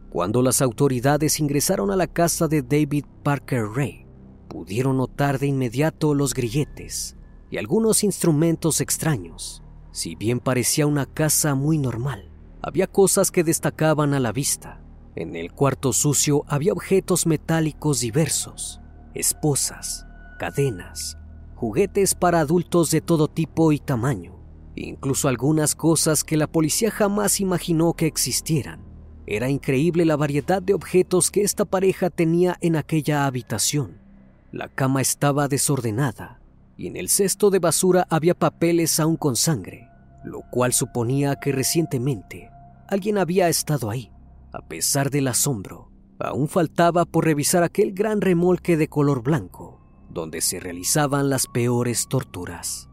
Cuando 0.09 0.41
las 0.41 0.62
autoridades 0.62 1.39
ingresaron 1.39 1.91
a 1.91 1.95
la 1.95 2.07
casa 2.07 2.47
de 2.47 2.62
David 2.62 3.05
Parker 3.23 3.65
Ray, 3.75 4.05
pudieron 4.47 4.97
notar 4.97 5.39
de 5.39 5.47
inmediato 5.47 6.13
los 6.13 6.33
grilletes 6.33 7.17
y 7.50 7.57
algunos 7.57 8.03
instrumentos 8.03 8.81
extraños. 8.81 9.63
Si 9.91 10.15
bien 10.15 10.39
parecía 10.39 10.88
una 10.88 11.05
casa 11.05 11.55
muy 11.55 11.77
normal, 11.77 12.29
había 12.62 12.88
cosas 12.88 13.31
que 13.31 13.43
destacaban 13.43 14.13
a 14.13 14.19
la 14.19 14.31
vista. 14.31 14.81
En 15.15 15.35
el 15.35 15.51
cuarto 15.51 15.93
sucio 15.93 16.43
había 16.47 16.73
objetos 16.73 17.27
metálicos 17.27 18.00
diversos, 18.00 18.81
esposas, 19.13 20.02
cadenas, 20.37 21.17
juguetes 21.55 22.15
para 22.15 22.39
adultos 22.39 22.91
de 22.91 23.01
todo 23.01 23.27
tipo 23.27 23.71
y 23.71 23.79
tamaño, 23.79 24.39
incluso 24.75 25.27
algunas 25.27 25.75
cosas 25.75 26.23
que 26.23 26.37
la 26.37 26.47
policía 26.47 26.91
jamás 26.91 27.39
imaginó 27.39 27.93
que 27.93 28.05
existieran. 28.05 28.81
Era 29.25 29.49
increíble 29.49 30.05
la 30.05 30.17
variedad 30.17 30.61
de 30.61 30.73
objetos 30.73 31.31
que 31.31 31.43
esta 31.43 31.65
pareja 31.65 32.09
tenía 32.09 32.57
en 32.61 32.75
aquella 32.75 33.25
habitación. 33.25 34.01
La 34.51 34.67
cama 34.67 35.01
estaba 35.01 35.47
desordenada 35.47 36.41
y 36.75 36.87
en 36.87 36.97
el 36.97 37.09
cesto 37.09 37.49
de 37.49 37.59
basura 37.59 38.05
había 38.09 38.33
papeles 38.33 38.99
aún 38.99 39.15
con 39.15 39.35
sangre, 39.35 39.87
lo 40.23 40.41
cual 40.51 40.73
suponía 40.73 41.37
que 41.37 41.51
recientemente 41.51 42.49
alguien 42.87 43.17
había 43.17 43.47
estado 43.49 43.89
ahí. 43.89 44.11
A 44.51 44.61
pesar 44.67 45.09
del 45.09 45.27
asombro, 45.27 45.89
aún 46.19 46.47
faltaba 46.47 47.05
por 47.05 47.25
revisar 47.25 47.63
aquel 47.63 47.93
gran 47.93 48.21
remolque 48.21 48.77
de 48.77 48.87
color 48.87 49.23
blanco, 49.23 49.82
donde 50.13 50.41
se 50.41 50.60
realizaban 50.60 51.29
las 51.29 51.48
peores 51.48 52.08
torturas. 52.08 52.89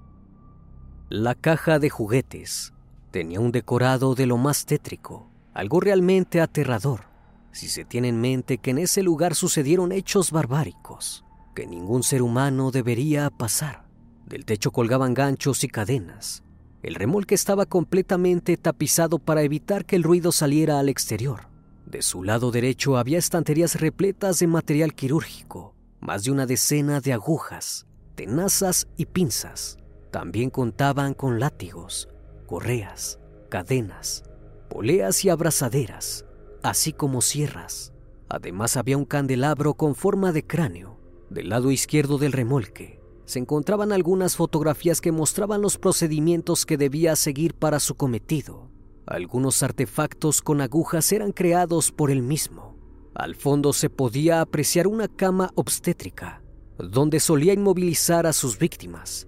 La 1.09 1.35
caja 1.35 1.79
de 1.79 1.91
juguetes 1.91 2.73
tenía 3.11 3.41
un 3.41 3.53
decorado 3.53 4.15
de 4.15 4.27
lo 4.27 4.37
más 4.37 4.67
tétrico, 4.67 5.29
algo 5.53 5.81
realmente 5.81 6.41
aterrador, 6.41 7.05
si 7.53 7.69
se 7.69 7.85
tiene 7.85 8.09
en 8.09 8.21
mente 8.21 8.59
que 8.59 8.71
en 8.71 8.79
ese 8.79 9.03
lugar 9.03 9.35
sucedieron 9.35 9.93
hechos 9.93 10.31
barbáricos 10.31 11.25
que 11.55 11.67
ningún 11.67 12.03
ser 12.03 12.23
humano 12.23 12.71
debería 12.71 13.29
pasar. 13.31 13.85
Del 14.27 14.45
techo 14.45 14.71
colgaban 14.71 15.15
ganchos 15.15 15.65
y 15.65 15.69
cadenas. 15.69 16.45
El 16.83 16.95
remolque 16.95 17.35
estaba 17.35 17.67
completamente 17.67 18.57
tapizado 18.57 19.19
para 19.19 19.43
evitar 19.43 19.85
que 19.85 19.97
el 19.97 20.03
ruido 20.03 20.33
saliera 20.33 20.79
al 20.79 20.89
exterior. 20.89 21.49
De 21.85 22.03
su 22.03 22.23
lado 22.23 22.51
derecho 22.51 22.97
había 22.97 23.19
estanterías 23.19 23.81
repletas 23.81 24.39
de 24.39 24.47
material 24.47 24.95
quirúrgico, 24.95 25.75
más 26.01 26.25
de 26.25 26.31
una 26.31 26.47
decena 26.47 27.01
de 27.01 27.13
agujas, 27.13 27.87
tenazas 28.15 28.89
y 28.97 29.07
pinzas. 29.07 29.79
También 30.11 30.51
contaban 30.51 31.15
con 31.15 31.39
látigos, 31.39 32.09
correas, 32.47 33.21
cadenas, 33.49 34.25
poleas 34.69 35.25
y 35.25 35.29
abrazaderas, 35.29 36.25
así 36.63 36.93
como 36.93 37.23
sierras. 37.23 37.93
Además 38.29 38.77
había 38.77 38.97
un 38.97 39.05
candelabro 39.05 39.75
con 39.75 39.95
forma 39.95 40.33
de 40.33 40.47
cráneo. 40.47 40.99
Del 41.29 41.49
lado 41.49 41.71
izquierdo 41.71 42.19
del 42.19 42.33
remolque 42.33 43.01
se 43.25 43.39
encontraban 43.39 43.93
algunas 43.93 44.35
fotografías 44.35 45.01
que 45.01 45.13
mostraban 45.13 45.63
los 45.63 45.79
procedimientos 45.79 46.67
que 46.67 46.77
debía 46.77 47.15
seguir 47.15 47.55
para 47.55 47.79
su 47.79 47.95
cometido. 47.95 48.69
Algunos 49.07 49.63
artefactos 49.63 50.43
con 50.43 50.61
agujas 50.61 51.13
eran 51.13 51.31
creados 51.31 51.93
por 51.93 52.11
él 52.11 52.23
mismo. 52.23 52.77
Al 53.15 53.35
fondo 53.35 53.73
se 53.73 53.91
podía 53.91 54.41
apreciar 54.41 54.87
una 54.87 55.09
cama 55.09 55.51
obstétrica, 55.55 56.43
donde 56.79 57.21
solía 57.21 57.53
inmovilizar 57.53 58.27
a 58.27 58.33
sus 58.33 58.59
víctimas, 58.59 59.27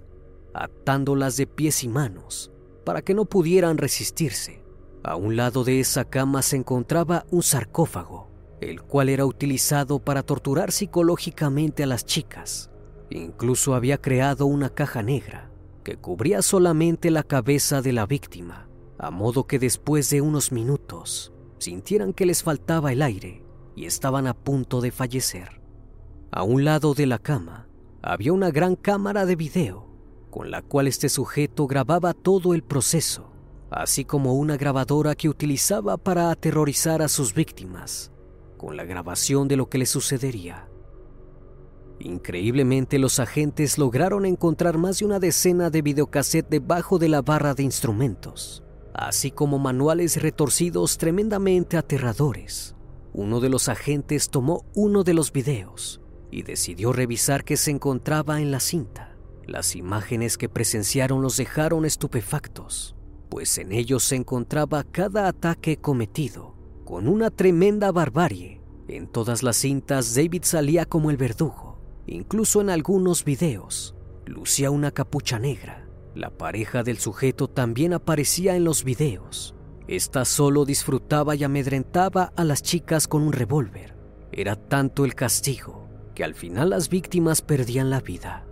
atándolas 0.55 1.37
de 1.37 1.47
pies 1.47 1.83
y 1.83 1.89
manos 1.89 2.53
para 2.85 3.03
que 3.03 3.15
no 3.15 3.25
pudieran 3.25 3.79
resistirse. 3.79 4.63
A 5.05 5.17
un 5.17 5.37
lado 5.37 5.65
de 5.65 5.81
esa 5.81 6.05
cama 6.05 6.43
se 6.43 6.57
encontraba 6.57 7.27
un 7.31 7.43
sarcófago, 7.43 8.31
el 8.61 8.83
cual 8.83 9.09
era 9.09 9.27
utilizado 9.27 9.99
para 9.99 10.23
torturar 10.23 10.71
psicológicamente 10.71 11.83
a 11.83 11.87
las 11.87 12.05
chicas. 12.05 12.71
Incluso 13.11 13.75
había 13.75 13.99
creado 13.99 14.47
una 14.47 14.71
caja 14.71 15.03
negra 15.03 15.51
que 15.85 15.97
cubría 15.97 16.43
solamente 16.43 17.11
la 17.11 17.25
cabeza 17.25 17.83
de 17.83 17.93
la 17.93 18.07
víctima, 18.07 18.69
a 18.99 19.11
modo 19.11 19.49
que 19.49 19.59
después 19.59 20.09
de 20.11 20.21
unos 20.21 20.53
minutos 20.53 21.33
sintieran 21.59 22.13
que 22.13 22.27
les 22.27 22.45
faltaba 22.45 22.93
el 22.93 23.03
aire 23.03 23.42
y 23.75 23.87
estaban 23.87 24.27
a 24.27 24.35
punto 24.35 24.81
de 24.81 24.91
fallecer. 24.91 25.61
A 26.31 26.43
un 26.43 26.65
lado 26.65 26.95
de 26.95 27.07
la 27.07 27.19
cama 27.19 27.69
había 28.03 28.33
una 28.33 28.51
gran 28.51 28.77
cámara 28.77 29.27
de 29.27 29.37
video 29.37 29.93
con 30.33 30.51
la 30.51 30.63
cual 30.63 30.89
este 30.89 31.11
sujeto 31.11 31.67
grababa 31.67 32.15
todo 32.15 32.55
el 32.55 32.63
proceso, 32.63 33.31
así 33.71 34.07
como 34.07 34.33
una 34.33 34.57
grabadora 34.57 35.15
que 35.15 35.29
utilizaba 35.29 35.99
para 35.99 36.31
aterrorizar 36.31 37.03
a 37.03 37.09
sus 37.09 37.35
víctimas, 37.35 38.11
con 38.57 38.79
la 38.79 38.85
grabación 38.85 39.47
de 39.47 39.57
lo 39.57 39.69
que 39.69 39.77
le 39.77 39.85
sucedería. 39.85 40.71
Increíblemente 42.01 42.99
los 42.99 43.21
agentes 43.21 43.77
lograron 43.77 44.25
encontrar 44.25 44.79
más 44.79 45.01
de 45.01 45.05
una 45.05 45.19
decena 45.21 45.69
de 45.69 45.83
videocassette 45.83 46.49
debajo 46.49 46.99
de 46.99 47.11
la 47.11 47.21
barra 47.21 47.53
de 47.53 47.65
instrumentos, 47.65 48.65
así 48.95 49.31
como 49.31 49.59
manuales 49.59 50.21
retorcidos 50.23 50.97
tremendamente 50.97 51.77
aterradores. 51.77 52.75
Uno 53.13 53.41
de 53.41 53.49
los 53.49 53.69
agentes 53.69 54.29
tomó 54.31 54.65
uno 54.75 55.05
de 55.05 55.15
los 55.15 55.33
videos 55.33 56.01
y 56.31 56.43
decidió 56.43 56.93
revisar 56.93 57.45
qué 57.45 57.57
se 57.57 57.71
encontraba 57.71 58.41
en 58.41 58.51
la 58.51 58.61
cinta. 58.61 59.17
Las 59.47 59.77
imágenes 59.77 60.39
que 60.39 60.49
presenciaron 60.49 61.21
los 61.21 61.37
dejaron 61.37 61.85
estupefactos, 61.85 62.97
pues 63.29 63.59
en 63.59 63.73
ellos 63.73 64.05
se 64.05 64.17
encontraba 64.17 64.85
cada 64.85 65.29
ataque 65.29 65.77
cometido 65.77 66.55
con 66.85 67.09
una 67.09 67.31
tremenda 67.31 67.93
barbarie. 67.93 68.61
En 68.89 69.07
todas 69.07 69.43
las 69.43 69.57
cintas 69.57 70.15
David 70.15 70.43
salía 70.45 70.87
como 70.87 71.11
el 71.11 71.17
verdugo 71.17 71.73
Incluso 72.07 72.61
en 72.61 72.71
algunos 72.71 73.25
videos, 73.25 73.95
lucía 74.27 74.71
una 74.71 74.91
capucha 74.91 75.39
negra. 75.39 75.87
La 76.15 76.31
pareja 76.31 76.83
del 76.83 76.99
sujeto 76.99 77.49
también 77.49 77.93
aparecía 77.93 78.57
en 78.57 78.65
los 78.65 78.85
videos. 78.85 79.55
Esta 79.93 80.25
solo 80.25 80.65
disfrutaba 80.65 81.37
y 81.37 81.45
amedrentaba 81.45 82.33
a 82.35 82.45
las 82.45 82.63
chicas 82.63 83.07
con 83.07 83.21
un 83.21 83.35
revólver. 83.35 83.95
Era 84.33 84.57
tanto 84.57 85.05
el 85.05 85.15
castigo 85.15 85.87
que 86.15 86.25
al 86.25 86.35
final 86.35 86.71
las 86.71 86.89
víctimas 86.89 87.43
perdían 87.43 87.91
la 87.91 88.01
vida. 88.01 88.47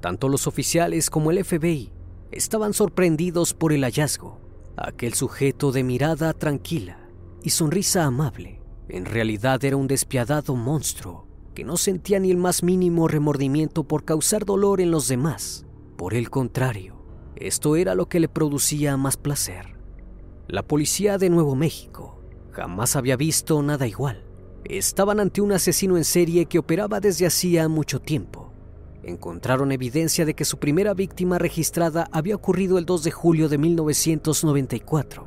Tanto 0.00 0.28
los 0.28 0.46
oficiales 0.46 1.10
como 1.10 1.32
el 1.32 1.44
FBI 1.44 1.92
estaban 2.30 2.72
sorprendidos 2.72 3.52
por 3.52 3.72
el 3.72 3.82
hallazgo. 3.82 4.38
Aquel 4.76 5.14
sujeto 5.14 5.72
de 5.72 5.82
mirada 5.82 6.32
tranquila 6.34 7.00
y 7.42 7.50
sonrisa 7.50 8.04
amable 8.04 8.62
en 8.88 9.06
realidad 9.06 9.64
era 9.64 9.76
un 9.76 9.88
despiadado 9.88 10.54
monstruo 10.54 11.26
que 11.52 11.64
no 11.64 11.76
sentía 11.76 12.20
ni 12.20 12.30
el 12.30 12.36
más 12.36 12.62
mínimo 12.62 13.08
remordimiento 13.08 13.82
por 13.82 14.04
causar 14.04 14.44
dolor 14.44 14.80
en 14.80 14.92
los 14.92 15.08
demás. 15.08 15.66
Por 15.96 16.14
el 16.14 16.30
contrario, 16.30 16.94
esto 17.34 17.74
era 17.74 17.96
lo 17.96 18.08
que 18.08 18.20
le 18.20 18.28
producía 18.28 18.96
más 18.96 19.16
placer. 19.16 19.75
La 20.48 20.62
policía 20.62 21.18
de 21.18 21.28
Nuevo 21.28 21.56
México 21.56 22.20
jamás 22.52 22.94
había 22.94 23.16
visto 23.16 23.60
nada 23.62 23.88
igual. 23.88 24.22
Estaban 24.64 25.18
ante 25.18 25.40
un 25.40 25.50
asesino 25.50 25.96
en 25.96 26.04
serie 26.04 26.46
que 26.46 26.60
operaba 26.60 27.00
desde 27.00 27.26
hacía 27.26 27.68
mucho 27.68 27.98
tiempo. 27.98 28.52
Encontraron 29.02 29.72
evidencia 29.72 30.24
de 30.24 30.34
que 30.34 30.44
su 30.44 30.58
primera 30.58 30.94
víctima 30.94 31.40
registrada 31.40 32.08
había 32.12 32.36
ocurrido 32.36 32.78
el 32.78 32.86
2 32.86 33.02
de 33.02 33.10
julio 33.10 33.48
de 33.48 33.58
1994. 33.58 35.26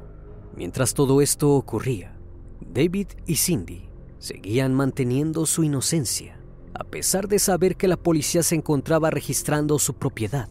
Mientras 0.55 0.93
todo 0.93 1.19
esto 1.19 1.51
ocurría, 1.51 2.17
David 2.61 3.07
y 3.27 3.35
Cindy 3.35 3.89
seguían 4.19 4.73
manteniendo 4.73 5.45
su 5.45 5.65
inocencia, 5.65 6.39
a 6.73 6.85
pesar 6.85 7.27
de 7.27 7.39
saber 7.39 7.75
que 7.75 7.89
la 7.89 7.97
policía 7.97 8.41
se 8.41 8.55
encontraba 8.55 9.09
registrando 9.09 9.79
su 9.79 9.95
propiedad. 9.95 10.47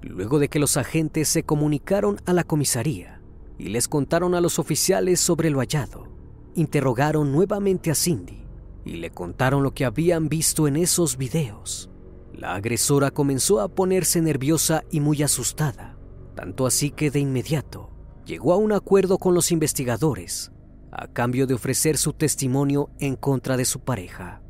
Luego 0.00 0.38
de 0.38 0.48
que 0.48 0.58
los 0.58 0.78
agentes 0.78 1.28
se 1.28 1.42
comunicaron 1.42 2.18
a 2.24 2.32
la 2.32 2.44
comisaría 2.44 3.15
y 3.58 3.68
les 3.68 3.88
contaron 3.88 4.34
a 4.34 4.40
los 4.40 4.58
oficiales 4.58 5.20
sobre 5.20 5.50
lo 5.50 5.60
hallado, 5.60 6.08
interrogaron 6.54 7.32
nuevamente 7.32 7.90
a 7.90 7.94
Cindy 7.94 8.44
y 8.84 8.96
le 8.96 9.10
contaron 9.10 9.62
lo 9.62 9.74
que 9.74 9.84
habían 9.84 10.28
visto 10.28 10.68
en 10.68 10.76
esos 10.76 11.16
videos. 11.16 11.90
La 12.32 12.54
agresora 12.54 13.10
comenzó 13.10 13.60
a 13.60 13.68
ponerse 13.68 14.20
nerviosa 14.20 14.84
y 14.90 15.00
muy 15.00 15.22
asustada, 15.22 15.96
tanto 16.34 16.66
así 16.66 16.90
que 16.90 17.10
de 17.10 17.20
inmediato 17.20 17.90
llegó 18.26 18.52
a 18.52 18.56
un 18.56 18.72
acuerdo 18.72 19.18
con 19.18 19.34
los 19.34 19.52
investigadores 19.52 20.52
a 20.90 21.08
cambio 21.08 21.46
de 21.46 21.54
ofrecer 21.54 21.98
su 21.98 22.12
testimonio 22.12 22.90
en 22.98 23.16
contra 23.16 23.56
de 23.56 23.64
su 23.64 23.80
pareja. 23.80 24.42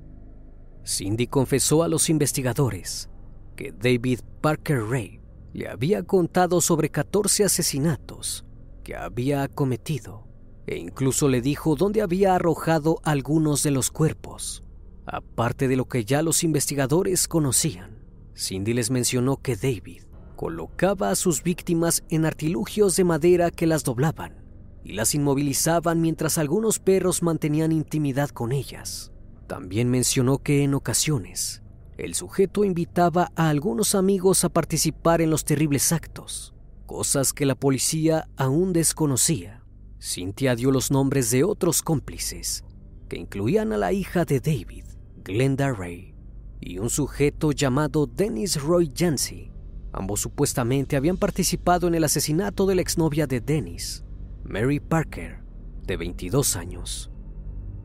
Cindy 0.85 1.27
confesó 1.27 1.83
a 1.83 1.88
los 1.88 2.09
investigadores 2.09 3.11
que 3.57 3.73
David 3.73 4.21
Parker 4.40 4.85
Ray 4.85 5.21
le 5.53 5.69
había 5.69 6.05
contado 6.05 6.61
sobre 6.61 6.90
14 6.90 7.45
asesinatos 7.45 8.46
que 8.87 8.94
había 8.94 9.49
cometido 9.49 10.29
e 10.68 10.77
incluso 10.77 11.29
le 11.29 11.40
dijo 11.40 11.75
dónde 11.75 12.03
había 12.03 12.37
arrojado 12.37 13.01
algunos 13.03 13.64
de 13.64 13.72
los 13.72 13.90
cuerpos. 13.90 14.62
Aparte 15.07 15.66
de 15.66 15.75
lo 15.75 15.88
que 15.88 16.05
ya 16.05 16.22
los 16.22 16.44
investigadores 16.44 17.27
conocían, 17.27 17.99
Cindy 18.37 18.75
les 18.75 18.92
mencionó 18.92 19.38
que 19.38 19.57
David 19.57 20.03
colocaba 20.37 21.11
a 21.11 21.16
sus 21.16 21.42
víctimas 21.42 22.05
en 22.11 22.27
artilugios 22.27 22.94
de 22.94 23.03
madera 23.03 23.51
que 23.51 23.66
las 23.66 23.83
doblaban 23.83 24.44
y 24.85 24.92
las 24.92 25.16
inmovilizaban 25.16 26.01
mientras 26.01 26.38
algunos 26.38 26.79
perros 26.79 27.25
mantenían 27.25 27.72
intimidad 27.72 28.29
con 28.29 28.53
ellas. 28.53 29.11
También 29.49 29.90
mencionó 29.90 30.38
que 30.38 30.62
en 30.62 30.75
ocasiones 30.75 31.64
el 31.99 32.14
sujeto 32.14 32.62
invitaba 32.62 33.33
a 33.35 33.49
algunos 33.49 33.96
amigos 33.96 34.44
a 34.44 34.49
participar 34.49 35.22
en 35.22 35.31
los 35.31 35.44
terribles 35.44 35.90
actos, 35.90 36.56
cosas 36.87 37.33
que 37.33 37.44
la 37.44 37.55
policía 37.55 38.29
aún 38.37 38.72
desconocía. 38.72 39.62
Cynthia 40.01 40.55
dio 40.55 40.70
los 40.70 40.90
nombres 40.90 41.31
de 41.31 41.44
otros 41.44 41.83
cómplices, 41.83 42.64
que 43.09 43.18
incluían 43.18 43.72
a 43.72 43.77
la 43.77 43.92
hija 43.92 44.25
de 44.25 44.40
David, 44.40 44.85
Glenda 45.25 45.72
Ray, 45.72 46.14
y 46.61 46.79
un 46.79 46.90
sujeto 46.90 47.53
llamado 47.53 48.07
Dennis 48.07 48.62
Roy 48.62 48.90
Yancey. 48.94 49.53
Ambos 49.92 50.20
supuestamente 50.20 50.96
habían 50.96 51.16
participado 51.16 51.88
en 51.88 51.94
el 51.94 52.05
asesinato 52.05 52.66
de 52.66 52.77
la 52.77 52.83
exnovia 52.83 53.27
de 53.27 53.40
Dennis, 53.40 54.05
Mary 54.44 54.81
Parker, 54.81 55.42
de 55.87 55.96
22 55.96 56.57
años. 56.57 57.11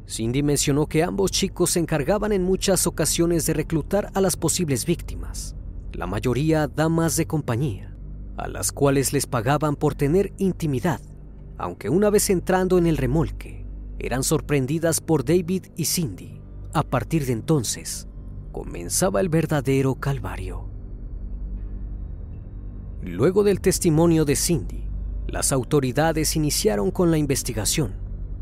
Cindy 0.07 0.43
mencionó 0.43 0.87
que 0.87 1.03
ambos 1.03 1.31
chicos 1.31 1.71
se 1.71 1.79
encargaban 1.79 2.33
en 2.33 2.43
muchas 2.43 2.85
ocasiones 2.85 3.45
de 3.45 3.53
reclutar 3.53 4.11
a 4.13 4.21
las 4.21 4.35
posibles 4.35 4.85
víctimas, 4.85 5.55
la 5.93 6.05
mayoría 6.05 6.67
damas 6.67 7.15
de 7.15 7.27
compañía, 7.27 7.90
a 8.41 8.47
las 8.47 8.71
cuales 8.71 9.13
les 9.13 9.27
pagaban 9.27 9.75
por 9.75 9.93
tener 9.93 10.33
intimidad, 10.39 10.99
aunque 11.59 11.89
una 11.89 12.09
vez 12.09 12.31
entrando 12.31 12.79
en 12.79 12.87
el 12.87 12.97
remolque, 12.97 13.67
eran 13.99 14.23
sorprendidas 14.23 14.99
por 14.99 15.23
David 15.23 15.67
y 15.77 15.85
Cindy. 15.85 16.41
A 16.73 16.81
partir 16.81 17.27
de 17.27 17.33
entonces, 17.33 18.07
comenzaba 18.51 19.21
el 19.21 19.29
verdadero 19.29 19.93
calvario. 19.93 20.65
Luego 23.03 23.43
del 23.43 23.61
testimonio 23.61 24.25
de 24.25 24.35
Cindy, 24.35 24.87
las 25.27 25.51
autoridades 25.51 26.35
iniciaron 26.35 26.89
con 26.89 27.11
la 27.11 27.19
investigación. 27.19 27.93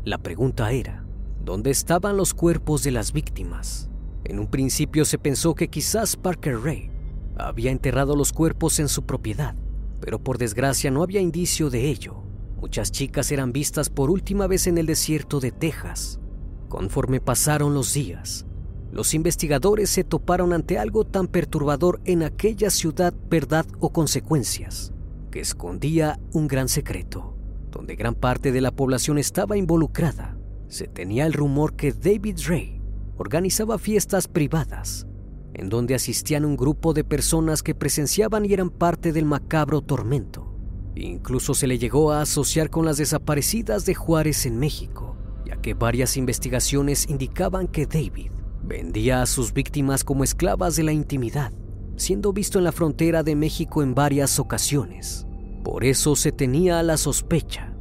La 0.04 0.16
pregunta 0.16 0.72
era, 0.72 1.04
¿dónde 1.44 1.70
estaban 1.70 2.16
los 2.16 2.32
cuerpos 2.32 2.82
de 2.82 2.92
las 2.92 3.12
víctimas? 3.12 3.90
En 4.24 4.38
un 4.38 4.46
principio 4.46 5.04
se 5.04 5.18
pensó 5.18 5.54
que 5.54 5.68
quizás 5.68 6.16
Parker 6.16 6.58
Ray 6.58 6.90
había 7.36 7.70
enterrado 7.70 8.16
los 8.16 8.32
cuerpos 8.32 8.78
en 8.80 8.88
su 8.88 9.04
propiedad, 9.04 9.54
pero 10.00 10.22
por 10.22 10.38
desgracia 10.38 10.90
no 10.90 11.02
había 11.02 11.20
indicio 11.20 11.70
de 11.70 11.88
ello. 11.88 12.22
Muchas 12.56 12.90
chicas 12.90 13.30
eran 13.32 13.52
vistas 13.52 13.88
por 13.90 14.10
última 14.10 14.46
vez 14.46 14.66
en 14.66 14.78
el 14.78 14.86
desierto 14.86 15.40
de 15.40 15.52
Texas. 15.52 16.20
Conforme 16.68 17.20
pasaron 17.20 17.74
los 17.74 17.94
días, 17.94 18.46
los 18.92 19.14
investigadores 19.14 19.90
se 19.90 20.04
toparon 20.04 20.52
ante 20.52 20.78
algo 20.78 21.04
tan 21.04 21.26
perturbador 21.26 22.00
en 22.04 22.22
aquella 22.22 22.70
ciudad, 22.70 23.14
verdad 23.28 23.66
o 23.78 23.92
consecuencias 23.92 24.92
que 25.30 25.40
escondía 25.40 26.18
un 26.32 26.48
gran 26.48 26.68
secreto, 26.68 27.36
donde 27.70 27.94
gran 27.94 28.14
parte 28.14 28.52
de 28.52 28.60
la 28.60 28.72
población 28.72 29.16
estaba 29.18 29.56
involucrada. 29.56 30.36
Se 30.68 30.88
tenía 30.88 31.26
el 31.26 31.32
rumor 31.32 31.76
que 31.76 31.92
David 31.92 32.38
Ray 32.46 32.82
organizaba 33.16 33.78
fiestas 33.78 34.28
privadas, 34.28 35.06
en 35.54 35.68
donde 35.68 35.94
asistían 35.94 36.44
un 36.44 36.56
grupo 36.56 36.92
de 36.92 37.04
personas 37.04 37.62
que 37.62 37.74
presenciaban 37.74 38.44
y 38.44 38.52
eran 38.52 38.70
parte 38.70 39.12
del 39.12 39.24
macabro 39.24 39.80
tormento. 39.80 40.46
Incluso 40.94 41.54
se 41.54 41.66
le 41.66 41.78
llegó 41.78 42.12
a 42.12 42.22
asociar 42.22 42.70
con 42.70 42.84
las 42.84 42.96
desaparecidas 42.96 43.86
de 43.86 43.94
Juárez 43.94 44.46
en 44.46 44.58
México, 44.58 45.16
ya 45.46 45.56
que 45.56 45.74
varias 45.74 46.16
investigaciones 46.16 47.08
indicaban 47.08 47.66
que 47.66 47.86
David 47.86 48.32
vendía 48.62 49.22
a 49.22 49.26
sus 49.26 49.52
víctimas 49.52 50.04
como 50.04 50.24
esclavas 50.24 50.76
de 50.76 50.84
la 50.84 50.92
intimidad 50.92 51.52
siendo 52.00 52.32
visto 52.32 52.58
en 52.58 52.64
la 52.64 52.72
frontera 52.72 53.22
de 53.22 53.36
México 53.36 53.82
en 53.82 53.94
varias 53.94 54.38
ocasiones. 54.38 55.26
Por 55.62 55.84
eso 55.84 56.16
se 56.16 56.32
tenía 56.32 56.82
la 56.82 56.96
sospecha. 56.96 57.74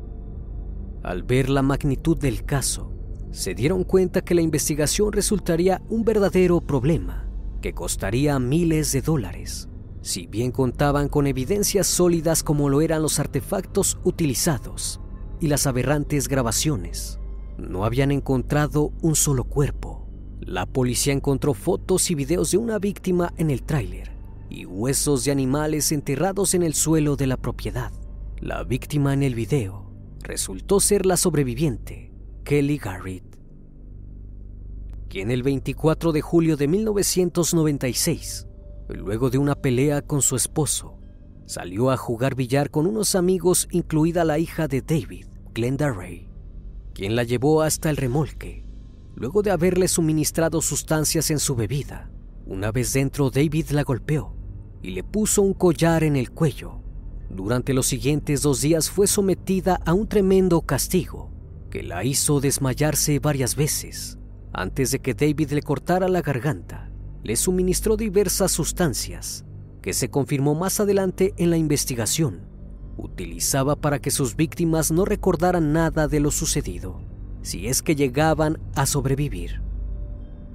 Al 1.04 1.24
ver 1.24 1.50
la 1.50 1.62
magnitud 1.62 2.18
del 2.18 2.44
caso, 2.44 2.92
se 3.32 3.56
dieron 3.56 3.86
cuenta 3.86 4.22
que 4.22 4.36
la 4.36 4.42
investigación 4.42 5.14
resultaría 5.14 5.82
un 5.88 6.04
verdadero 6.04 6.60
problema, 6.60 7.29
que 7.62 7.74
costaría 7.74 8.40
miles 8.40 8.92
de 8.92 9.02
dólares, 9.02 9.70
si 10.02 10.28
bien 10.28 10.52
contaban 10.52 11.10
con 11.10 11.28
evidencias 11.28 11.88
sólidas 11.88 12.44
como 12.44 12.70
lo 12.70 12.82
eran 12.82 13.02
los 13.02 13.20
artefactos 13.20 13.98
utilizados 14.04 15.00
y 15.40 15.48
las 15.48 15.68
aberrantes 15.68 16.28
grabaciones. 16.28 17.20
No 17.58 17.86
habían 17.86 18.12
encontrado 18.12 18.94
un 19.02 19.16
solo 19.16 19.44
cuerpo. 19.44 20.08
La 20.40 20.66
policía 20.66 21.14
encontró 21.14 21.54
fotos 21.54 22.10
y 22.10 22.16
videos 22.16 22.52
de 22.52 22.58
una 22.58 22.80
víctima 22.80 23.34
en 23.38 23.50
el 23.50 23.64
tráiler 23.64 24.12
y 24.50 24.66
huesos 24.66 25.26
de 25.26 25.32
animales 25.32 25.92
enterrados 25.92 26.54
en 26.54 26.64
el 26.64 26.74
suelo 26.74 27.16
de 27.16 27.28
la 27.28 27.38
propiedad. 27.38 27.92
La 28.40 28.64
víctima 28.64 29.14
en 29.14 29.24
el 29.24 29.36
video 29.36 29.92
resultó 30.22 30.80
ser 30.80 31.06
la 31.06 31.18
sobreviviente, 31.18 32.12
Kelly 32.44 32.78
Garrett, 32.78 33.29
quien 35.10 35.32
el 35.32 35.42
24 35.42 36.12
de 36.12 36.22
julio 36.22 36.56
de 36.56 36.68
1996, 36.68 38.48
luego 38.90 39.32
de 39.32 39.40
una 39.40 39.56
pelea 39.56 40.04
con 40.04 40.22
su 40.22 40.36
esposo, 40.36 41.00
salió 41.48 41.90
a 41.90 41.98
jugar 41.98 42.36
billar 42.36 42.70
con 42.70 42.86
unos 42.86 43.16
amigos, 43.16 43.68
incluida 43.72 44.24
la 44.24 44.38
hija 44.38 44.68
de 44.68 44.82
David, 44.82 45.26
Glenda 45.52 45.92
Ray, 45.92 46.30
quien 46.94 47.16
la 47.16 47.24
llevó 47.24 47.64
hasta 47.64 47.90
el 47.90 47.98
remolque, 47.98 48.64
luego 49.16 49.42
de 49.42 49.50
haberle 49.50 49.88
suministrado 49.88 50.62
sustancias 50.62 51.32
en 51.32 51.40
su 51.40 51.56
bebida. 51.56 52.12
Una 52.46 52.72
vez 52.72 52.94
dentro, 52.94 53.32
David 53.32 53.72
la 53.72 53.82
golpeó 53.82 54.36
y 54.84 54.92
le 54.92 55.04
puso 55.04 55.42
un 55.42 55.56
collar 55.56 56.04
en 56.04 56.16
el 56.16 56.30
cuello. 56.30 56.84
Durante 57.32 57.74
los 57.74 57.88
siguientes 57.88 58.44
dos 58.44 58.62
días 58.62 58.92
fue 58.92 59.08
sometida 59.08 59.80
a 59.86 59.94
un 59.94 60.08
tremendo 60.08 60.62
castigo 60.62 61.32
que 61.72 61.82
la 61.82 62.04
hizo 62.04 62.40
desmayarse 62.40 63.20
varias 63.20 63.56
veces. 63.56 64.19
Antes 64.52 64.92
de 64.92 65.00
que 65.00 65.14
David 65.14 65.52
le 65.52 65.62
cortara 65.62 66.08
la 66.08 66.22
garganta, 66.22 66.90
le 67.24 67.36
suministró 67.36 67.98
diversas 67.98 68.52
sustancias 68.52 69.46
que 69.82 69.94
se 69.94 70.10
confirmó 70.10 70.56
más 70.56 70.80
adelante 70.80 71.34
en 71.38 71.50
la 71.50 71.58
investigación. 71.58 72.42
Utilizaba 72.98 73.76
para 73.76 74.00
que 74.00 74.12
sus 74.12 74.36
víctimas 74.36 74.92
no 74.92 75.06
recordaran 75.06 75.72
nada 75.72 76.08
de 76.08 76.20
lo 76.20 76.32
sucedido, 76.32 77.02
si 77.42 77.68
es 77.68 77.82
que 77.82 77.96
llegaban 77.96 78.60
a 78.76 78.86
sobrevivir. 78.86 79.62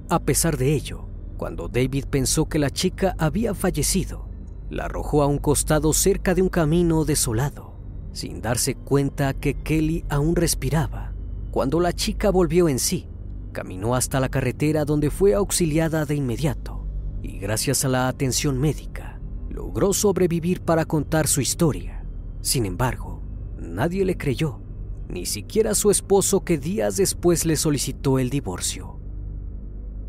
A 0.08 0.20
pesar 0.20 0.56
de 0.58 0.74
ello, 0.74 1.08
cuando 1.36 1.68
David 1.68 2.04
pensó 2.10 2.46
que 2.46 2.58
la 2.58 2.70
chica 2.70 3.14
había 3.18 3.54
fallecido, 3.54 4.28
la 4.70 4.86
arrojó 4.86 5.22
a 5.22 5.26
un 5.26 5.38
costado 5.38 5.92
cerca 5.92 6.34
de 6.34 6.42
un 6.42 6.48
camino 6.48 7.04
desolado, 7.04 7.74
sin 8.12 8.42
darse 8.42 8.74
cuenta 8.74 9.32
que 9.34 9.54
Kelly 9.54 10.04
aún 10.08 10.36
respiraba. 10.36 11.14
Cuando 11.50 11.80
la 11.80 11.92
chica 11.92 12.30
volvió 12.30 12.68
en 12.68 12.78
sí, 12.78 13.08
caminó 13.54 13.94
hasta 13.94 14.20
la 14.20 14.28
carretera 14.28 14.84
donde 14.84 15.08
fue 15.08 15.32
auxiliada 15.32 16.04
de 16.04 16.16
inmediato 16.16 16.86
y 17.22 17.38
gracias 17.38 17.86
a 17.86 17.88
la 17.88 18.08
atención 18.08 18.60
médica 18.60 19.18
logró 19.48 19.94
sobrevivir 19.94 20.60
para 20.60 20.84
contar 20.84 21.26
su 21.26 21.40
historia. 21.40 22.04
Sin 22.42 22.66
embargo, 22.66 23.22
nadie 23.58 24.04
le 24.04 24.18
creyó, 24.18 24.60
ni 25.08 25.24
siquiera 25.24 25.74
su 25.74 25.90
esposo 25.90 26.44
que 26.44 26.58
días 26.58 26.96
después 26.96 27.46
le 27.46 27.56
solicitó 27.56 28.18
el 28.18 28.28
divorcio. 28.28 28.98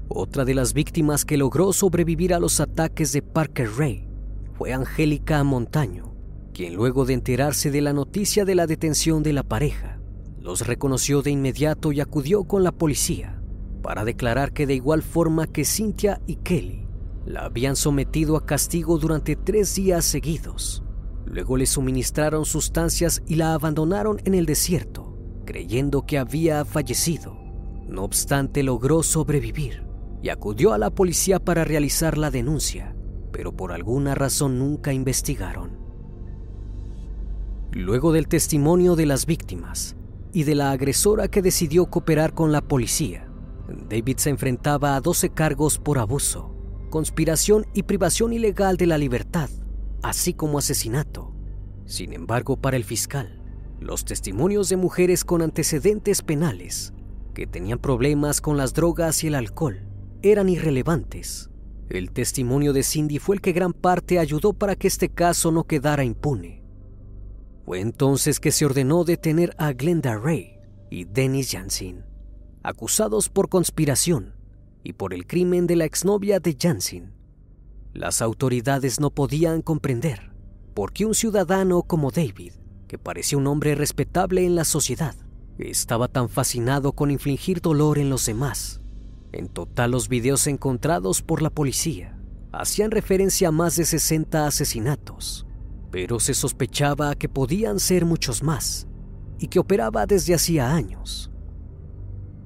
Otra 0.09 0.43
de 0.43 0.55
las 0.55 0.73
víctimas 0.73 1.23
que 1.23 1.37
logró 1.37 1.71
sobrevivir 1.71 2.33
a 2.33 2.39
los 2.39 2.59
ataques 2.59 3.13
de 3.13 3.21
Parker 3.21 3.69
Ray 3.77 4.09
fue 4.57 4.73
Angélica 4.73 5.43
Montaño, 5.43 6.15
quien 6.53 6.73
luego 6.73 7.05
de 7.05 7.13
enterarse 7.13 7.71
de 7.71 7.81
la 7.81 7.93
noticia 7.93 8.43
de 8.43 8.55
la 8.55 8.65
detención 8.65 9.23
de 9.23 9.33
la 9.33 9.43
pareja, 9.43 9.99
los 10.39 10.65
reconoció 10.67 11.21
de 11.21 11.31
inmediato 11.31 11.91
y 11.91 12.01
acudió 12.01 12.43
con 12.45 12.63
la 12.63 12.71
policía 12.71 13.34
para 13.85 14.03
declarar 14.03 14.51
que 14.51 14.65
de 14.65 14.73
igual 14.73 15.03
forma 15.03 15.45
que 15.45 15.63
Cynthia 15.63 16.19
y 16.25 16.37
Kelly 16.37 16.87
la 17.23 17.45
habían 17.45 17.75
sometido 17.75 18.35
a 18.35 18.43
castigo 18.43 18.97
durante 18.97 19.35
tres 19.35 19.75
días 19.75 20.05
seguidos. 20.05 20.81
Luego 21.27 21.55
le 21.55 21.67
suministraron 21.67 22.45
sustancias 22.45 23.21
y 23.27 23.35
la 23.35 23.53
abandonaron 23.53 24.19
en 24.25 24.33
el 24.33 24.47
desierto, 24.47 25.15
creyendo 25.45 26.01
que 26.01 26.17
había 26.17 26.65
fallecido. 26.65 27.37
No 27.87 28.03
obstante, 28.03 28.63
logró 28.63 29.03
sobrevivir 29.03 29.85
y 30.23 30.29
acudió 30.29 30.73
a 30.73 30.79
la 30.79 30.89
policía 30.89 31.39
para 31.39 31.63
realizar 31.63 32.17
la 32.17 32.31
denuncia, 32.31 32.95
pero 33.31 33.55
por 33.55 33.71
alguna 33.71 34.15
razón 34.15 34.57
nunca 34.57 34.93
investigaron. 34.93 35.77
Luego 37.71 38.13
del 38.13 38.27
testimonio 38.27 38.95
de 38.95 39.05
las 39.05 39.27
víctimas 39.27 39.95
y 40.33 40.41
de 40.41 40.55
la 40.55 40.71
agresora 40.71 41.27
que 41.27 41.43
decidió 41.43 41.85
cooperar 41.85 42.33
con 42.33 42.51
la 42.51 42.61
policía, 42.61 43.24
David 43.67 44.17
se 44.17 44.29
enfrentaba 44.29 44.95
a 44.95 45.01
12 45.01 45.29
cargos 45.29 45.79
por 45.79 45.97
abuso, 45.97 46.55
conspiración 46.89 47.65
y 47.73 47.83
privación 47.83 48.33
ilegal 48.33 48.77
de 48.77 48.87
la 48.87 48.97
libertad, 48.97 49.49
así 50.03 50.33
como 50.33 50.59
asesinato. 50.59 51.33
Sin 51.85 52.13
embargo, 52.13 52.57
para 52.57 52.77
el 52.77 52.83
fiscal, 52.83 53.41
los 53.79 54.05
testimonios 54.05 54.69
de 54.69 54.77
mujeres 54.77 55.25
con 55.25 55.41
antecedentes 55.41 56.21
penales 56.21 56.93
que 57.33 57.45
tenían 57.45 57.79
problemas 57.79 58.41
con 58.41 58.57
las 58.57 58.73
drogas 58.73 59.23
y 59.23 59.27
el 59.27 59.35
alcohol 59.35 59.87
eran 60.21 60.49
irrelevantes. 60.49 61.49
El 61.89 62.11
testimonio 62.11 62.73
de 62.73 62.81
Cindy 62.81 63.19
fue 63.19 63.35
el 63.35 63.41
que 63.41 63.51
gran 63.51 63.73
parte 63.73 64.17
ayudó 64.17 64.53
para 64.53 64.75
que 64.75 64.87
este 64.87 65.09
caso 65.09 65.51
no 65.51 65.65
quedara 65.65 66.03
impune. 66.03 66.63
Fue 67.65 67.79
entonces 67.79 68.39
que 68.39 68.51
se 68.51 68.65
ordenó 68.65 69.03
detener 69.03 69.53
a 69.57 69.73
Glenda 69.73 70.17
Ray 70.17 70.57
y 70.89 71.05
Dennis 71.05 71.51
Jansen, 71.51 72.05
acusados 72.65 73.29
por 73.29 73.49
conspiración 73.49 74.33
y 74.83 74.93
por 74.93 75.13
el 75.13 75.25
crimen 75.27 75.67
de 75.67 75.75
la 75.75 75.85
exnovia 75.85 76.39
de 76.39 76.57
Jansen. 76.59 77.13
Las 77.93 78.21
autoridades 78.21 78.99
no 78.99 79.09
podían 79.09 79.61
comprender 79.61 80.31
por 80.73 80.91
qué 80.91 81.05
un 81.05 81.15
ciudadano 81.15 81.83
como 81.83 82.11
David, 82.11 82.53
que 82.87 82.97
parecía 82.97 83.37
un 83.37 83.47
hombre 83.47 83.75
respetable 83.75 84.45
en 84.45 84.55
la 84.55 84.65
sociedad, 84.65 85.15
estaba 85.57 86.07
tan 86.07 86.29
fascinado 86.29 86.91
con 86.91 87.11
infligir 87.11 87.61
dolor 87.61 87.97
en 87.97 88.09
los 88.09 88.25
demás 88.25 88.81
en 89.35 89.49
total, 89.49 89.91
los 89.91 90.07
videos 90.07 90.47
encontrados 90.47 91.21
por 91.21 91.41
la 91.41 91.49
policía 91.49 92.17
hacían 92.53 92.89
referencia 92.89 93.49
a 93.49 93.51
más 93.51 93.75
de 93.75 93.83
60 93.83 94.47
asesinatos, 94.47 95.45
pero 95.91 96.21
se 96.21 96.33
sospechaba 96.33 97.15
que 97.15 97.27
podían 97.27 97.81
ser 97.81 98.05
muchos 98.05 98.43
más 98.43 98.87
y 99.37 99.49
que 99.49 99.59
operaba 99.59 100.05
desde 100.05 100.33
hacía 100.33 100.73
años. 100.73 101.31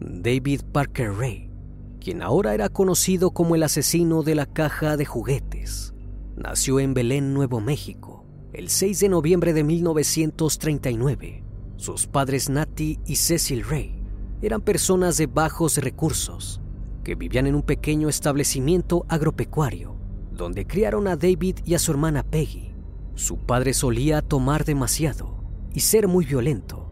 David 0.01 0.61
Parker 0.71 1.11
Ray, 1.11 1.51
quien 1.99 2.21
ahora 2.21 2.53
era 2.53 2.69
conocido 2.69 3.31
como 3.31 3.55
el 3.55 3.63
asesino 3.63 4.23
de 4.23 4.33
la 4.33 4.45
caja 4.45 4.95
de 4.95 5.03
juguetes, 5.03 5.93
nació 6.37 6.79
en 6.79 6.93
Belén, 6.93 7.33
Nuevo 7.33 7.59
México, 7.59 8.25
el 8.53 8.69
6 8.69 9.01
de 9.01 9.09
noviembre 9.09 9.51
de 9.51 9.65
1939. 9.65 11.43
Sus 11.75 12.07
padres 12.07 12.49
Natty 12.49 12.97
y 13.05 13.17
Cecil 13.17 13.65
Ray 13.65 14.01
eran 14.41 14.61
personas 14.61 15.17
de 15.17 15.27
bajos 15.27 15.75
recursos 15.77 16.61
que 17.03 17.15
vivían 17.15 17.47
en 17.47 17.55
un 17.55 17.63
pequeño 17.63 18.07
establecimiento 18.07 19.05
agropecuario, 19.09 19.97
donde 20.31 20.65
criaron 20.65 21.09
a 21.09 21.17
David 21.17 21.57
y 21.65 21.73
a 21.73 21.79
su 21.79 21.91
hermana 21.91 22.23
Peggy. 22.23 22.73
Su 23.15 23.37
padre 23.37 23.73
solía 23.73 24.21
tomar 24.21 24.63
demasiado 24.63 25.43
y 25.73 25.81
ser 25.81 26.07
muy 26.07 26.23
violento. 26.23 26.88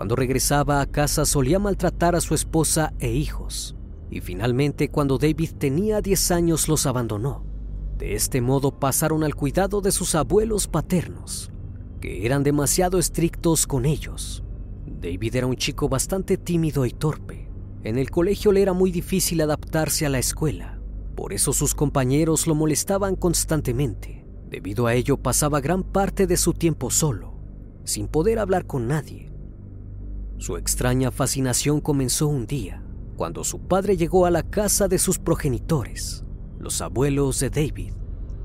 Cuando 0.00 0.16
regresaba 0.16 0.80
a 0.80 0.86
casa 0.86 1.26
solía 1.26 1.58
maltratar 1.58 2.16
a 2.16 2.22
su 2.22 2.32
esposa 2.32 2.94
e 3.00 3.12
hijos. 3.12 3.76
Y 4.10 4.22
finalmente 4.22 4.88
cuando 4.88 5.18
David 5.18 5.50
tenía 5.58 6.00
10 6.00 6.30
años 6.30 6.68
los 6.68 6.86
abandonó. 6.86 7.44
De 7.98 8.14
este 8.14 8.40
modo 8.40 8.72
pasaron 8.72 9.24
al 9.24 9.34
cuidado 9.34 9.82
de 9.82 9.92
sus 9.92 10.14
abuelos 10.14 10.68
paternos, 10.68 11.52
que 12.00 12.24
eran 12.24 12.42
demasiado 12.42 12.98
estrictos 12.98 13.66
con 13.66 13.84
ellos. 13.84 14.42
David 14.86 15.36
era 15.36 15.46
un 15.46 15.56
chico 15.56 15.86
bastante 15.90 16.38
tímido 16.38 16.86
y 16.86 16.92
torpe 16.92 17.50
en 17.82 17.98
el 17.98 18.08
colegio 18.08 18.52
le 18.52 18.62
era 18.62 18.72
muy 18.72 18.90
difícil 18.90 19.42
adaptarse 19.42 20.06
a 20.06 20.08
la 20.08 20.18
escuela, 20.18 20.80
por 21.14 21.34
eso 21.34 21.52
sus 21.52 21.74
compañeros 21.74 22.46
lo 22.46 22.54
molestaban 22.54 23.16
constantemente. 23.16 24.24
Debido 24.48 24.86
a 24.86 24.94
ello 24.94 25.18
pasaba 25.18 25.60
gran 25.60 25.82
parte 25.82 26.26
de 26.26 26.38
su 26.38 26.54
tiempo 26.54 26.90
solo, 26.90 27.34
sin 27.84 28.08
poder 28.08 28.38
hablar 28.38 28.66
con 28.66 28.88
nadie. 28.88 29.29
Su 30.40 30.56
extraña 30.56 31.10
fascinación 31.10 31.82
comenzó 31.82 32.26
un 32.26 32.46
día, 32.46 32.82
cuando 33.14 33.44
su 33.44 33.58
padre 33.58 33.98
llegó 33.98 34.24
a 34.24 34.30
la 34.30 34.42
casa 34.42 34.88
de 34.88 34.98
sus 34.98 35.18
progenitores, 35.18 36.24
los 36.58 36.80
abuelos 36.80 37.40
de 37.40 37.50
David, 37.50 37.92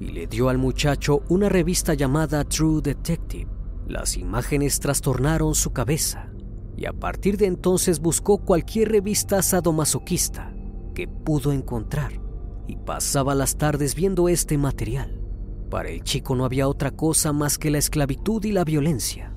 y 0.01 0.07
le 0.07 0.27
dio 0.27 0.49
al 0.49 0.57
muchacho 0.57 1.21
una 1.29 1.47
revista 1.47 1.93
llamada 1.93 2.43
True 2.43 2.81
Detective. 2.81 3.49
Las 3.87 4.17
imágenes 4.17 4.81
trastornaron 4.81 5.55
su 5.55 5.71
cabeza 5.71 6.33
y 6.75 6.85
a 6.85 6.91
partir 6.91 7.37
de 7.37 7.45
entonces 7.45 8.01
buscó 8.01 8.39
cualquier 8.39 8.89
revista 8.89 9.41
sadomasoquista 9.41 10.53
que 10.93 11.07
pudo 11.07 11.53
encontrar 11.53 12.21
y 12.67 12.75
pasaba 12.75 13.35
las 13.35 13.55
tardes 13.55 13.95
viendo 13.95 14.27
este 14.27 14.57
material. 14.57 15.21
Para 15.69 15.87
el 15.87 16.03
chico 16.03 16.35
no 16.35 16.43
había 16.43 16.67
otra 16.67 16.91
cosa 16.91 17.31
más 17.31 17.57
que 17.57 17.71
la 17.71 17.77
esclavitud 17.77 18.43
y 18.43 18.51
la 18.51 18.65
violencia. 18.65 19.34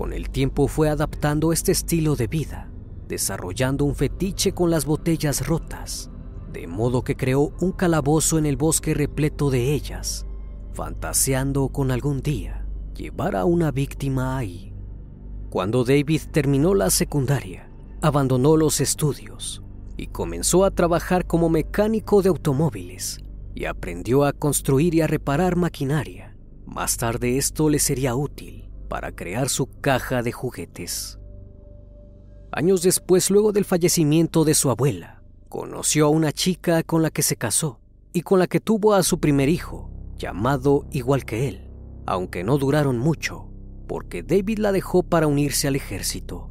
Con 0.00 0.14
el 0.14 0.30
tiempo 0.30 0.66
fue 0.66 0.88
adaptando 0.88 1.52
este 1.52 1.72
estilo 1.72 2.16
de 2.16 2.26
vida, 2.26 2.70
desarrollando 3.06 3.84
un 3.84 3.94
fetiche 3.94 4.52
con 4.52 4.70
las 4.70 4.86
botellas 4.86 5.46
rotas, 5.46 6.10
de 6.50 6.66
modo 6.66 7.04
que 7.04 7.16
creó 7.16 7.52
un 7.60 7.72
calabozo 7.72 8.38
en 8.38 8.46
el 8.46 8.56
bosque 8.56 8.94
repleto 8.94 9.50
de 9.50 9.74
ellas, 9.74 10.24
fantaseando 10.72 11.68
con 11.68 11.90
algún 11.90 12.22
día 12.22 12.66
llevar 12.96 13.36
a 13.36 13.44
una 13.44 13.72
víctima 13.72 14.38
ahí. 14.38 14.72
Cuando 15.50 15.84
David 15.84 16.22
terminó 16.32 16.74
la 16.74 16.88
secundaria, 16.88 17.70
abandonó 18.00 18.56
los 18.56 18.80
estudios 18.80 19.62
y 19.98 20.06
comenzó 20.06 20.64
a 20.64 20.70
trabajar 20.70 21.26
como 21.26 21.50
mecánico 21.50 22.22
de 22.22 22.30
automóviles 22.30 23.18
y 23.54 23.66
aprendió 23.66 24.24
a 24.24 24.32
construir 24.32 24.94
y 24.94 25.02
a 25.02 25.06
reparar 25.06 25.56
maquinaria. 25.56 26.38
Más 26.64 26.96
tarde 26.96 27.36
esto 27.36 27.68
le 27.68 27.78
sería 27.78 28.14
útil 28.14 28.59
para 28.90 29.12
crear 29.12 29.48
su 29.48 29.68
caja 29.80 30.22
de 30.22 30.32
juguetes. 30.32 31.20
Años 32.50 32.82
después, 32.82 33.30
luego 33.30 33.52
del 33.52 33.64
fallecimiento 33.64 34.44
de 34.44 34.54
su 34.54 34.68
abuela, 34.68 35.22
conoció 35.48 36.06
a 36.06 36.10
una 36.10 36.32
chica 36.32 36.82
con 36.82 37.00
la 37.00 37.10
que 37.10 37.22
se 37.22 37.36
casó 37.36 37.78
y 38.12 38.22
con 38.22 38.40
la 38.40 38.48
que 38.48 38.58
tuvo 38.58 38.94
a 38.94 39.04
su 39.04 39.20
primer 39.20 39.48
hijo, 39.48 39.90
llamado 40.18 40.86
igual 40.90 41.24
que 41.24 41.48
él, 41.48 41.70
aunque 42.04 42.42
no 42.42 42.58
duraron 42.58 42.98
mucho, 42.98 43.48
porque 43.86 44.24
David 44.24 44.58
la 44.58 44.72
dejó 44.72 45.04
para 45.04 45.28
unirse 45.28 45.68
al 45.68 45.76
ejército. 45.76 46.50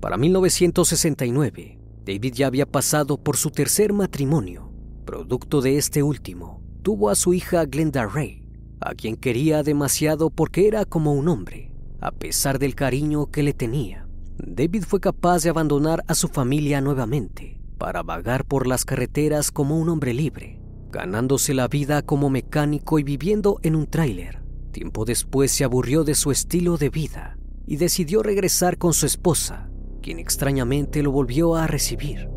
Para 0.00 0.16
1969, 0.16 1.80
David 2.04 2.32
ya 2.32 2.46
había 2.46 2.66
pasado 2.66 3.18
por 3.18 3.36
su 3.36 3.50
tercer 3.50 3.92
matrimonio. 3.92 4.70
Producto 5.04 5.60
de 5.60 5.78
este 5.78 6.04
último, 6.04 6.62
tuvo 6.82 7.10
a 7.10 7.16
su 7.16 7.34
hija 7.34 7.64
Glenda 7.64 8.06
Ray, 8.06 8.45
a 8.80 8.94
quien 8.94 9.16
quería 9.16 9.62
demasiado 9.62 10.30
porque 10.30 10.68
era 10.68 10.84
como 10.84 11.12
un 11.12 11.28
hombre, 11.28 11.72
a 12.00 12.12
pesar 12.12 12.58
del 12.58 12.74
cariño 12.74 13.26
que 13.30 13.42
le 13.42 13.52
tenía. 13.52 14.06
David 14.38 14.84
fue 14.86 15.00
capaz 15.00 15.42
de 15.42 15.50
abandonar 15.50 16.04
a 16.08 16.14
su 16.14 16.28
familia 16.28 16.80
nuevamente 16.80 17.60
para 17.78 18.02
vagar 18.02 18.44
por 18.44 18.66
las 18.66 18.84
carreteras 18.84 19.50
como 19.50 19.78
un 19.78 19.88
hombre 19.88 20.14
libre, 20.14 20.60
ganándose 20.90 21.54
la 21.54 21.68
vida 21.68 22.02
como 22.02 22.30
mecánico 22.30 22.98
y 22.98 23.02
viviendo 23.02 23.58
en 23.62 23.76
un 23.76 23.86
tráiler. 23.86 24.42
Tiempo 24.72 25.04
después 25.04 25.52
se 25.52 25.64
aburrió 25.64 26.04
de 26.04 26.14
su 26.14 26.30
estilo 26.30 26.76
de 26.76 26.90
vida 26.90 27.38
y 27.66 27.76
decidió 27.76 28.22
regresar 28.22 28.78
con 28.78 28.92
su 28.92 29.06
esposa, 29.06 29.70
quien 30.02 30.18
extrañamente 30.18 31.02
lo 31.02 31.12
volvió 31.12 31.56
a 31.56 31.66
recibir. 31.66 32.28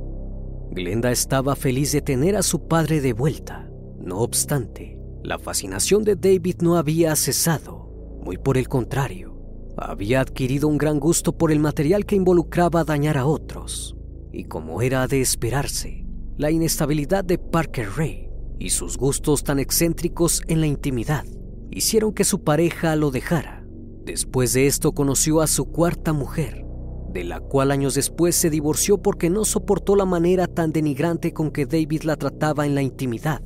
Glenda 0.72 1.12
estaba 1.12 1.56
feliz 1.56 1.92
de 1.92 2.02
tener 2.02 2.36
a 2.36 2.44
su 2.44 2.68
padre 2.68 3.02
de 3.02 3.14
vuelta. 3.14 3.70
No 4.00 4.20
obstante, 4.20 4.99
la 5.24 5.38
fascinación 5.38 6.04
de 6.04 6.16
David 6.16 6.58
no 6.62 6.78
había 6.78 7.16
cesado, 7.16 7.90
muy 8.24 8.38
por 8.38 8.58
el 8.58 8.68
contrario, 8.68 9.38
había 9.78 10.22
adquirido 10.22 10.68
un 10.68 10.78
gran 10.78 11.00
gusto 11.00 11.38
por 11.38 11.52
el 11.52 11.60
material 11.60 12.06
que 12.06 12.16
involucraba 12.16 12.84
dañar 12.84 13.18
a 13.18 13.26
otros, 13.26 13.96
y 14.32 14.46
como 14.46 14.82
era 14.82 15.08
de 15.08 15.22
esperarse, 15.22 16.06
la 16.38 16.52
inestabilidad 16.52 17.24
de 17.24 17.38
Parker 17.38 17.90
Ray 17.96 18.30
y 18.60 18.70
sus 18.70 18.98
gustos 18.98 19.44
tan 19.44 19.60
excéntricos 19.60 20.42
en 20.48 20.62
la 20.62 20.68
intimidad 20.68 21.26
hicieron 21.72 22.14
que 22.14 22.24
su 22.24 22.44
pareja 22.44 22.96
lo 22.96 23.12
dejara. 23.12 23.66
Después 24.06 24.54
de 24.54 24.68
esto 24.68 24.94
conoció 24.94 25.42
a 25.42 25.48
su 25.48 25.66
cuarta 25.66 26.14
mujer, 26.14 26.66
de 27.12 27.24
la 27.24 27.40
cual 27.40 27.72
años 27.72 27.94
después 27.96 28.36
se 28.36 28.50
divorció 28.50 29.02
porque 29.02 29.30
no 29.30 29.46
soportó 29.46 29.96
la 29.96 30.06
manera 30.06 30.48
tan 30.48 30.72
denigrante 30.72 31.34
con 31.34 31.52
que 31.52 31.66
David 31.66 32.04
la 32.04 32.16
trataba 32.16 32.66
en 32.66 32.76
la 32.76 32.82
intimidad. 32.82 33.42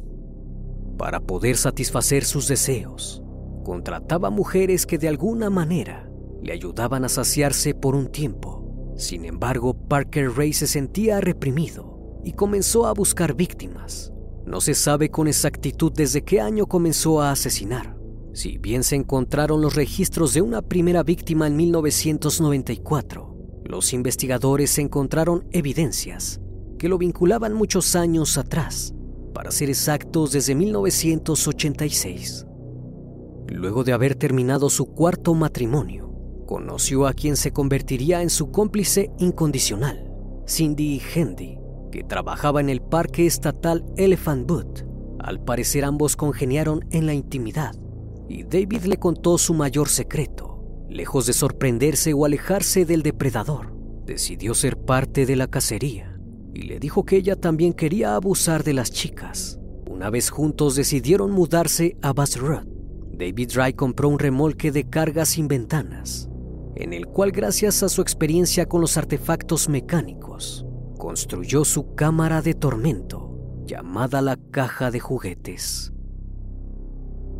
Para 0.97 1.19
poder 1.19 1.57
satisfacer 1.57 2.23
sus 2.23 2.47
deseos, 2.47 3.23
contrataba 3.63 4.29
mujeres 4.29 4.85
que 4.85 4.97
de 4.97 5.07
alguna 5.07 5.49
manera 5.49 6.09
le 6.41 6.53
ayudaban 6.53 7.05
a 7.05 7.09
saciarse 7.09 7.73
por 7.73 7.95
un 7.95 8.11
tiempo. 8.11 8.93
Sin 8.95 9.25
embargo, 9.25 9.73
Parker 9.73 10.31
Ray 10.31 10.53
se 10.53 10.67
sentía 10.67 11.19
reprimido 11.19 12.21
y 12.23 12.33
comenzó 12.33 12.85
a 12.85 12.93
buscar 12.93 13.33
víctimas. 13.33 14.13
No 14.45 14.61
se 14.61 14.75
sabe 14.75 15.09
con 15.09 15.27
exactitud 15.27 15.91
desde 15.95 16.23
qué 16.23 16.41
año 16.41 16.67
comenzó 16.67 17.21
a 17.21 17.31
asesinar. 17.31 17.97
Si 18.33 18.57
bien 18.57 18.83
se 18.83 18.95
encontraron 18.95 19.61
los 19.61 19.75
registros 19.75 20.33
de 20.33 20.41
una 20.41 20.61
primera 20.61 21.03
víctima 21.03 21.47
en 21.47 21.55
1994, 21.55 23.35
los 23.63 23.93
investigadores 23.93 24.77
encontraron 24.77 25.47
evidencias 25.51 26.39
que 26.77 26.89
lo 26.89 26.97
vinculaban 26.97 27.53
muchos 27.53 27.95
años 27.95 28.37
atrás, 28.37 28.92
para 29.33 29.51
ser 29.51 29.69
exactos 29.69 30.31
desde 30.31 30.55
1986. 30.55 32.45
Luego 33.49 33.83
de 33.83 33.93
haber 33.93 34.15
terminado 34.15 34.69
su 34.69 34.85
cuarto 34.85 35.33
matrimonio, 35.33 36.13
conoció 36.45 37.07
a 37.07 37.13
quien 37.13 37.35
se 37.35 37.51
convertiría 37.51 38.21
en 38.21 38.29
su 38.29 38.51
cómplice 38.51 39.11
incondicional, 39.19 40.11
Cindy 40.47 41.01
Hendy, 41.13 41.57
que 41.91 42.03
trabajaba 42.03 42.61
en 42.61 42.69
el 42.69 42.81
parque 42.81 43.25
estatal 43.25 43.85
Elephant 43.97 44.47
Butte. 44.47 44.85
Al 45.19 45.43
parecer 45.43 45.85
ambos 45.85 46.15
congeniaron 46.15 46.85
en 46.91 47.05
la 47.05 47.13
intimidad 47.13 47.75
y 48.27 48.43
David 48.43 48.83
le 48.85 48.97
contó 48.97 49.37
su 49.37 49.53
mayor 49.53 49.89
secreto. 49.89 50.85
Lejos 50.89 51.25
de 51.25 51.33
sorprenderse 51.33 52.13
o 52.13 52.25
alejarse 52.25 52.85
del 52.85 53.03
depredador, 53.03 53.73
decidió 54.05 54.53
ser 54.53 54.77
parte 54.77 55.25
de 55.25 55.35
la 55.35 55.47
cacería 55.47 56.12
y 56.53 56.63
le 56.63 56.79
dijo 56.79 57.05
que 57.05 57.17
ella 57.17 57.35
también 57.35 57.73
quería 57.73 58.15
abusar 58.15 58.63
de 58.63 58.73
las 58.73 58.91
chicas. 58.91 59.59
Una 59.89 60.09
vez 60.09 60.29
juntos 60.29 60.75
decidieron 60.75 61.31
mudarse 61.31 61.97
a 62.01 62.13
Bass 62.13 62.39
Road. 62.39 62.65
David 63.11 63.51
Dry 63.53 63.73
compró 63.73 64.09
un 64.09 64.19
remolque 64.19 64.71
de 64.71 64.89
carga 64.89 65.25
sin 65.25 65.47
ventanas 65.47 66.29
en 66.75 66.93
el 66.93 67.07
cual 67.07 67.31
gracias 67.31 67.83
a 67.83 67.89
su 67.89 68.01
experiencia 68.01 68.65
con 68.67 68.81
los 68.81 68.97
artefactos 68.97 69.69
mecánicos, 69.69 70.65
construyó 70.97 71.65
su 71.65 71.93
cámara 71.95 72.41
de 72.41 72.53
tormento 72.53 73.29
llamada 73.65 74.21
la 74.21 74.37
caja 74.51 74.91
de 74.91 74.99
juguetes. 74.99 75.93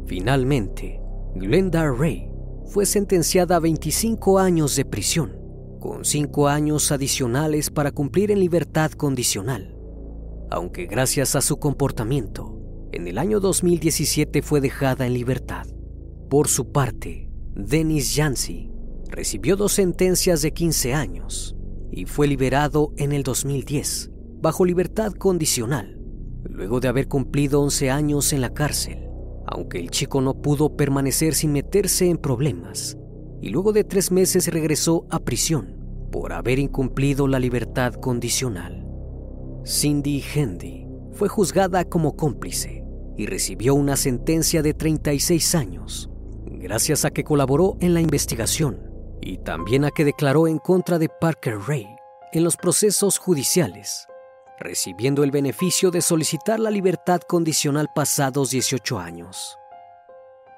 Finalmente, 0.05 1.01
Glenda 1.35 1.89
Ray 1.91 2.29
fue 2.65 2.85
sentenciada 2.85 3.57
a 3.57 3.59
25 3.59 4.39
años 4.39 4.75
de 4.75 4.85
prisión, 4.85 5.37
con 5.83 6.05
5 6.05 6.47
años 6.47 6.93
adicionales 6.93 7.69
para 7.69 7.91
cumplir 7.91 8.31
en 8.31 8.39
libertad 8.39 8.89
condicional, 8.91 9.75
aunque 10.49 10.85
gracias 10.85 11.35
a 11.35 11.41
su 11.41 11.57
comportamiento, 11.57 12.57
en 12.93 13.05
el 13.05 13.17
año 13.17 13.41
2017 13.41 14.41
fue 14.43 14.61
dejada 14.61 15.05
en 15.05 15.13
libertad. 15.13 15.67
Por 16.29 16.47
su 16.47 16.71
parte, 16.71 17.29
Dennis 17.53 18.15
Yancey 18.15 18.71
recibió 19.09 19.57
dos 19.57 19.73
sentencias 19.73 20.41
de 20.41 20.53
15 20.53 20.93
años 20.93 21.53
y 21.91 22.05
fue 22.05 22.27
liberado 22.27 22.93
en 22.95 23.11
el 23.11 23.23
2010 23.23 24.09
bajo 24.41 24.63
libertad 24.63 25.11
condicional, 25.11 25.99
luego 26.45 26.79
de 26.79 26.87
haber 26.87 27.09
cumplido 27.09 27.59
11 27.59 27.91
años 27.91 28.31
en 28.31 28.39
la 28.39 28.53
cárcel, 28.53 29.09
aunque 29.47 29.81
el 29.81 29.91
chico 29.91 30.21
no 30.21 30.41
pudo 30.41 30.77
permanecer 30.77 31.33
sin 31.33 31.51
meterse 31.51 32.07
en 32.07 32.19
problemas, 32.19 32.97
y 33.43 33.49
luego 33.49 33.73
de 33.73 33.83
tres 33.83 34.09
meses 34.09 34.47
regresó 34.47 35.05
a 35.09 35.19
prisión 35.19 36.07
por 36.13 36.31
haber 36.31 36.59
incumplido 36.59 37.27
la 37.27 37.39
libertad 37.39 37.93
condicional. 37.95 38.87
Cindy 39.65 40.23
Hendy 40.33 40.87
fue 41.11 41.27
juzgada 41.27 41.83
como 41.83 42.15
cómplice 42.15 42.85
y 43.17 43.25
recibió 43.25 43.75
una 43.75 43.97
sentencia 43.97 44.61
de 44.61 44.73
36 44.73 45.55
años, 45.55 46.09
gracias 46.45 47.03
a 47.03 47.11
que 47.11 47.25
colaboró 47.25 47.75
en 47.81 47.93
la 47.93 47.99
investigación 47.99 48.79
y 49.19 49.39
también 49.39 49.83
a 49.83 49.91
que 49.91 50.05
declaró 50.05 50.47
en 50.47 50.57
contra 50.57 50.97
de 50.97 51.09
Parker 51.09 51.59
Ray 51.67 51.87
en 52.31 52.45
los 52.45 52.55
procesos 52.55 53.17
judiciales, 53.17 54.07
recibiendo 54.57 55.21
el 55.21 55.31
beneficio 55.31 55.91
de 55.91 55.99
solicitar 55.99 56.61
la 56.61 56.71
libertad 56.71 57.19
condicional 57.19 57.89
pasados 57.93 58.51
18 58.51 58.99
años. 58.99 59.57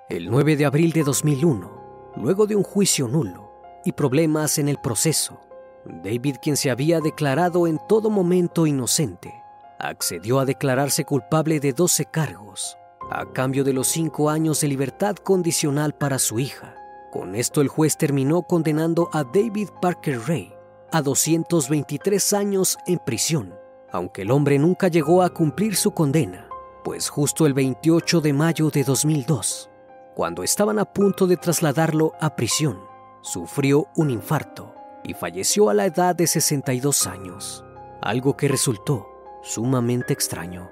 El 0.08 0.30
9 0.30 0.56
de 0.56 0.66
abril 0.66 0.92
de 0.92 1.02
2001, 1.02 1.85
luego 2.16 2.48
de 2.48 2.56
un 2.56 2.64
juicio 2.64 3.08
nulo 3.08 3.52
y 3.84 3.92
problemas 3.92 4.58
en 4.58 4.70
el 4.70 4.78
proceso, 4.78 5.40
David, 5.86 6.38
quien 6.42 6.58
se 6.58 6.72
había 6.72 7.00
declarado 7.00 7.68
en 7.68 7.80
todo 7.88 8.10
momento 8.10 8.66
inocente, 8.66 9.34
accedió 9.80 10.40
a 10.40 10.46
declararse 10.46 11.06
culpable 11.06 11.60
de 11.60 11.74
12 11.74 12.06
cargos, 12.06 12.78
a 13.12 13.26
cambio 13.32 13.64
de 13.64 13.74
los 13.74 13.88
5 13.88 14.30
años 14.30 14.62
de 14.62 14.68
libertad 14.68 15.16
condicional 15.16 15.94
para 15.94 16.18
su 16.18 16.40
hija. 16.40 16.76
Con 17.12 17.36
esto 17.36 17.62
el 17.62 17.68
juez 17.68 17.98
terminó 17.98 18.42
condenando 18.42 19.10
a 19.14 19.24
David 19.24 19.70
Parker 19.82 20.20
Ray 20.28 20.54
a 20.92 21.02
223 21.02 22.34
años 22.34 22.78
en 22.88 23.00
prisión, 23.00 23.54
aunque 23.92 24.24
el 24.24 24.32
hombre 24.32 24.58
nunca 24.58 24.88
llegó 24.88 25.22
a 25.22 25.30
cumplir 25.30 25.76
su 25.76 25.92
condena, 25.92 26.48
pues 26.84 27.10
justo 27.10 27.46
el 27.46 27.54
28 27.54 28.22
de 28.22 28.34
mayo 28.34 28.70
de 28.70 28.84
2002, 28.84 29.70
cuando 30.16 30.44
estaban 30.44 30.80
a 30.80 30.86
punto 30.86 31.28
de 31.28 31.36
trasladarlo 31.36 32.14
a 32.22 32.38
prisión, 32.38 32.80
sufrió 33.22 33.90
un 33.96 34.10
infarto 34.10 34.74
y 35.04 35.14
falleció 35.14 35.70
a 35.70 35.74
la 35.74 35.86
edad 35.86 36.16
de 36.16 36.26
62 36.26 37.06
años, 37.06 37.66
algo 38.02 38.38
que 38.38 38.48
resultó 38.48 39.06
sumamente 39.44 40.14
extraño. 40.14 40.72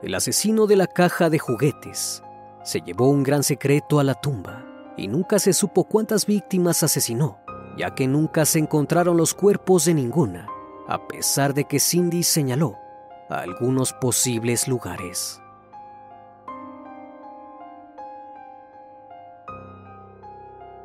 El 0.00 0.14
asesino 0.14 0.68
de 0.68 0.76
la 0.76 0.86
caja 0.86 1.28
de 1.28 1.40
juguetes 1.40 2.22
se 2.62 2.80
llevó 2.80 3.10
un 3.10 3.24
gran 3.24 3.42
secreto 3.42 3.98
a 3.98 4.04
la 4.04 4.14
tumba 4.14 4.64
y 4.96 5.08
nunca 5.08 5.40
se 5.40 5.52
supo 5.52 5.84
cuántas 5.84 6.24
víctimas 6.24 6.84
asesinó, 6.84 7.40
ya 7.76 7.96
que 7.96 8.06
nunca 8.06 8.44
se 8.44 8.60
encontraron 8.60 9.16
los 9.16 9.34
cuerpos 9.34 9.86
de 9.86 9.94
ninguna, 9.94 10.46
a 10.86 11.08
pesar 11.08 11.52
de 11.52 11.64
que 11.64 11.80
Cindy 11.80 12.22
señaló 12.22 12.78
a 13.28 13.38
algunos 13.38 13.92
posibles 13.92 14.68
lugares. 14.68 15.41